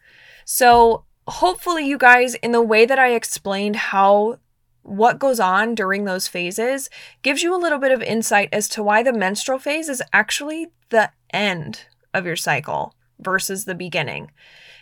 So, 0.45 1.05
hopefully, 1.27 1.87
you 1.87 1.99
guys, 1.99 2.35
in 2.37 2.53
the 2.53 2.63
way 2.63 2.87
that 2.87 2.99
I 2.99 3.15
explained 3.15 3.77
how 3.77 4.39
what 4.83 5.19
goes 5.19 5.41
on 5.41 5.75
during 5.75 6.05
those 6.05 6.29
phases 6.29 6.91
gives 7.23 7.43
you 7.43 7.55
a 7.55 7.59
little 7.59 7.79
bit 7.79 7.91
of 7.91 8.03
insight 8.03 8.51
as 8.53 8.69
to 8.69 8.83
why 8.83 9.03
the 9.03 9.13
menstrual 9.13 9.59
phase 9.59 9.89
is 9.89 10.03
actually 10.13 10.69
the 10.91 11.11
end 11.33 11.87
of 12.13 12.27
your 12.27 12.37
cycle 12.37 12.95
versus 13.19 13.65
the 13.65 13.75
beginning. 13.75 14.31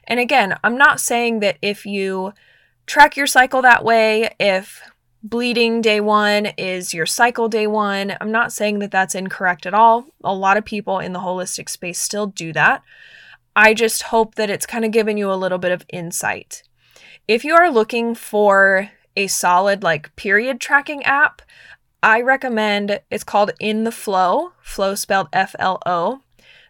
And 0.05 0.19
again, 0.19 0.59
I'm 0.65 0.77
not 0.77 1.01
saying 1.01 1.41
that 1.41 1.57
if 1.63 1.87
you 1.87 2.33
track 2.87 3.17
your 3.17 3.29
cycle 3.29 3.63
that 3.63 3.85
way, 3.85 4.35
if 4.41 4.83
bleeding 5.23 5.81
day 5.81 6.01
one 6.01 6.47
is 6.59 6.93
your 6.93 7.07
cycle 7.07 7.49
day 7.49 7.69
one, 7.69 8.17
I'm 8.21 8.33
not 8.33 8.53
saying 8.53 8.81
that 8.81 8.91
that's 8.91 9.15
incorrect 9.15 9.67
at 9.67 9.75
all. 9.75 10.07
A 10.25 10.35
lot 10.35 10.57
of 10.57 10.65
people 10.65 10.99
in 10.99 11.13
the 11.13 11.21
holistic 11.21 11.69
space 11.69 12.01
still 12.01 12.27
do 12.27 12.53
that. 12.55 12.83
I 13.55 13.75
just 13.75 14.05
hope 14.05 14.37
that 14.37 14.51
it's 14.51 14.67
kind 14.67 14.85
of 14.85 14.93
given 14.93 15.17
you 15.17 15.31
a 15.31 15.35
little 15.35 15.59
bit 15.59 15.73
of 15.73 15.85
insight. 15.89 16.63
If 17.29 17.45
you 17.45 17.55
are 17.55 17.71
looking 17.71 18.15
for 18.15 18.91
a 19.15 19.27
solid 19.27 19.83
like 19.83 20.15
period 20.17 20.61
tracking 20.61 21.03
app, 21.05 21.43
I 22.03 22.21
recommend 22.21 23.01
it's 23.11 23.25
called 23.25 23.53
In 23.61 23.85
the 23.85 23.93
Flow, 23.93 24.53
flow 24.63 24.95
spelled 24.95 25.29
F 25.33 25.55
L 25.59 25.79
O. 25.87 26.23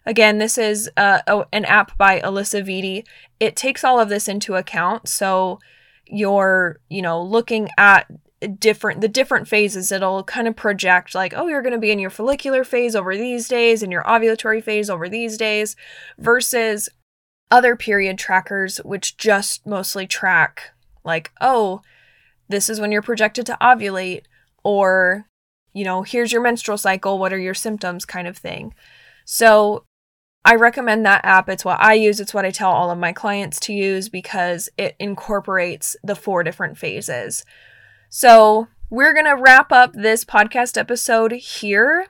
Again, 0.04 0.38
this 0.38 0.58
is 0.58 0.90
uh, 0.96 1.44
an 1.52 1.64
app 1.64 1.96
by 1.96 2.20
Alisa 2.20 2.62
Vitti. 2.62 3.06
It 3.38 3.54
takes 3.54 3.84
all 3.84 4.00
of 4.00 4.08
this 4.08 4.26
into 4.26 4.56
account. 4.56 5.08
So 5.08 5.60
you're, 6.06 6.80
you 6.90 7.00
know, 7.00 7.22
looking 7.22 7.70
at 7.78 8.10
different 8.48 9.00
the 9.00 9.08
different 9.08 9.46
phases 9.46 9.92
it'll 9.92 10.24
kind 10.24 10.48
of 10.48 10.56
project 10.56 11.14
like 11.14 11.32
oh 11.36 11.46
you're 11.46 11.62
going 11.62 11.72
to 11.72 11.78
be 11.78 11.90
in 11.90 11.98
your 11.98 12.10
follicular 12.10 12.64
phase 12.64 12.96
over 12.96 13.16
these 13.16 13.48
days 13.48 13.82
and 13.82 13.92
your 13.92 14.02
ovulatory 14.04 14.62
phase 14.62 14.90
over 14.90 15.08
these 15.08 15.36
days 15.36 15.76
versus 16.18 16.88
other 17.50 17.76
period 17.76 18.18
trackers 18.18 18.78
which 18.78 19.16
just 19.16 19.66
mostly 19.66 20.06
track 20.06 20.72
like 21.04 21.30
oh 21.40 21.80
this 22.48 22.68
is 22.68 22.80
when 22.80 22.90
you're 22.90 23.02
projected 23.02 23.46
to 23.46 23.56
ovulate 23.60 24.22
or 24.64 25.26
you 25.72 25.84
know 25.84 26.02
here's 26.02 26.32
your 26.32 26.42
menstrual 26.42 26.78
cycle 26.78 27.18
what 27.18 27.32
are 27.32 27.38
your 27.38 27.54
symptoms 27.54 28.04
kind 28.04 28.26
of 28.26 28.36
thing 28.36 28.74
so 29.24 29.84
I 30.44 30.56
recommend 30.56 31.06
that 31.06 31.24
app. 31.24 31.48
It's 31.48 31.64
what 31.64 31.80
I 31.80 31.94
use. 31.94 32.18
It's 32.18 32.34
what 32.34 32.44
I 32.44 32.50
tell 32.50 32.72
all 32.72 32.90
of 32.90 32.98
my 32.98 33.12
clients 33.12 33.60
to 33.60 33.72
use 33.72 34.08
because 34.08 34.68
it 34.76 34.96
incorporates 34.98 35.96
the 36.02 36.16
four 36.16 36.42
different 36.42 36.76
phases. 36.76 37.44
So, 38.14 38.68
we're 38.90 39.14
going 39.14 39.24
to 39.24 39.42
wrap 39.42 39.72
up 39.72 39.94
this 39.94 40.22
podcast 40.22 40.76
episode 40.76 41.32
here. 41.32 42.08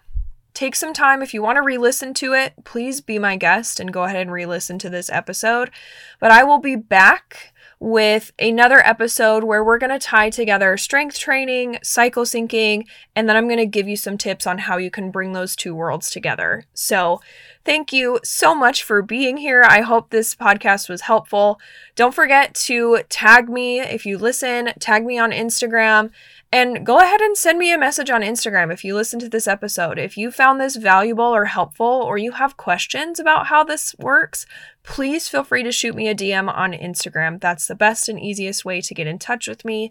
Take 0.53 0.75
some 0.75 0.93
time 0.93 1.23
if 1.23 1.33
you 1.33 1.41
want 1.43 1.59
to 1.59 1.62
re 1.62 1.79
listen 1.79 2.12
to 2.15 2.33
it. 2.33 2.55
Please 2.65 3.01
be 3.01 3.21
my 3.21 3.37
guest 3.37 3.79
and 3.79 3.93
go 3.93 4.03
ahead 4.03 4.23
and 4.23 4.33
re 4.33 4.45
listen 4.45 4.81
to 4.81 4.91
this 4.91 5.09
episode. 5.11 5.71
But 6.19 6.33
I 6.33 6.43
will 6.43 6.59
be 6.59 6.75
back 6.75 7.55
with 7.79 8.33
another 8.41 8.85
episode 8.85 9.45
where 9.45 9.62
we're 9.62 9.79
going 9.79 9.97
to 9.97 10.05
tie 10.05 10.31
together 10.31 10.77
strength 10.77 11.21
training, 11.21 11.79
cycle 11.85 12.25
syncing, 12.25 12.85
and 13.15 13.29
then 13.29 13.37
I'm 13.37 13.47
going 13.47 13.59
to 13.59 13.67
give 13.67 13.87
you 13.87 13.97
some 13.97 14.19
tips 14.19 14.45
on 14.45 14.59
how 14.59 14.79
you 14.79 14.91
can 14.91 15.12
bring 15.12 15.35
those 15.35 15.55
two 15.55 15.73
worlds 15.73 16.11
together. 16.11 16.65
So, 16.75 17.21
thank 17.64 17.92
you 17.92 18.20
so 18.25 18.55
much 18.55 18.83
for 18.83 19.03
being 19.03 19.37
here. 19.37 19.62
I 19.66 19.81
hope 19.81 20.11
this 20.11 20.35
podcast 20.35 20.88
was 20.88 21.03
helpful. 21.03 21.61
Don't 21.94 22.14
forget 22.14 22.55
to 22.66 23.01
tag 23.09 23.48
me 23.48 23.81
if 23.81 24.07
you 24.07 24.18
listen, 24.18 24.70
tag 24.79 25.05
me 25.05 25.18
on 25.18 25.31
Instagram 25.31 26.11
and 26.53 26.85
go 26.85 26.98
ahead 26.98 27.22
and 27.22 27.37
send 27.37 27.59
me 27.59 27.72
a 27.72 27.79
message 27.79 28.11
on 28.11 28.20
Instagram 28.20 28.70
if 28.70 28.85
you 28.85 28.94
listen 28.94 29.18
to 29.20 29.29
this 29.29 29.48
episode. 29.48 29.98
If 29.98 30.18
you 30.18 30.31
found 30.31 30.61
this 30.61 30.77
valuable 30.77 31.25
or 31.25 31.46
helpful, 31.46 31.87
or 31.87 32.18
you 32.18 32.33
have 32.33 32.59
questions 32.59 33.18
about 33.18 33.46
how 33.46 33.64
this 33.64 33.94
works, 33.98 34.44
please 34.83 35.29
feel 35.29 35.44
free 35.44 35.62
to 35.62 35.72
shoot 35.72 35.94
me 35.94 36.09
a 36.09 36.14
DM 36.14 36.55
on 36.55 36.75
Instagram. 36.75 37.40
That's 37.40 37.66
the 37.66 37.75
best 37.75 38.09
and 38.09 38.20
easiest 38.20 38.66
way 38.66 38.83
to 38.83 38.94
get 38.94 39.07
in 39.07 39.18
touch 39.18 39.48
with 39.48 39.64
me. 39.64 39.90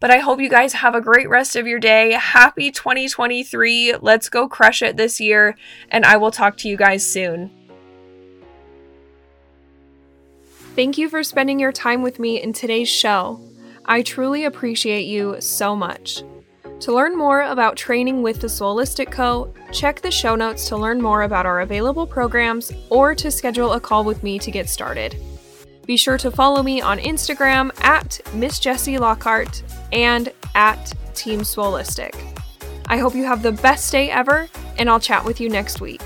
But 0.00 0.10
I 0.10 0.18
hope 0.18 0.40
you 0.40 0.48
guys 0.48 0.74
have 0.74 0.94
a 0.94 1.00
great 1.00 1.28
rest 1.28 1.56
of 1.56 1.66
your 1.66 1.78
day. 1.78 2.12
Happy 2.12 2.70
2023. 2.70 3.96
Let's 4.00 4.28
go 4.28 4.48
crush 4.48 4.82
it 4.82 4.96
this 4.96 5.20
year. 5.20 5.56
And 5.88 6.04
I 6.04 6.16
will 6.16 6.30
talk 6.30 6.56
to 6.58 6.68
you 6.68 6.76
guys 6.76 7.06
soon. 7.06 7.50
Thank 10.74 10.98
you 10.98 11.08
for 11.08 11.22
spending 11.22 11.60
your 11.60 11.72
time 11.72 12.02
with 12.02 12.18
me 12.18 12.42
in 12.42 12.52
today's 12.52 12.88
show. 12.88 13.40
I 13.84 14.02
truly 14.02 14.44
appreciate 14.44 15.04
you 15.04 15.40
so 15.40 15.76
much. 15.76 16.24
To 16.80 16.92
learn 16.92 17.16
more 17.16 17.42
about 17.42 17.76
training 17.76 18.22
with 18.22 18.40
the 18.40 18.48
Swoleistic 18.48 19.10
Co., 19.12 19.54
check 19.72 20.00
the 20.00 20.10
show 20.10 20.34
notes 20.34 20.68
to 20.68 20.76
learn 20.76 21.00
more 21.00 21.22
about 21.22 21.46
our 21.46 21.60
available 21.60 22.06
programs 22.06 22.72
or 22.90 23.14
to 23.14 23.30
schedule 23.30 23.74
a 23.74 23.80
call 23.80 24.04
with 24.04 24.22
me 24.22 24.38
to 24.40 24.50
get 24.50 24.68
started. 24.68 25.16
Be 25.86 25.96
sure 25.96 26.18
to 26.18 26.30
follow 26.30 26.62
me 26.62 26.80
on 26.80 26.98
Instagram 26.98 27.70
at 27.84 28.20
Miss 28.32 28.58
Jessie 28.58 28.98
Lockhart 28.98 29.62
and 29.92 30.32
at 30.54 30.92
Team 31.14 31.40
Swoleistic. 31.40 32.14
I 32.86 32.98
hope 32.98 33.14
you 33.14 33.24
have 33.24 33.42
the 33.42 33.52
best 33.52 33.90
day 33.92 34.10
ever, 34.10 34.48
and 34.78 34.88
I'll 34.88 35.00
chat 35.00 35.24
with 35.24 35.40
you 35.40 35.48
next 35.48 35.80
week. 35.80 36.02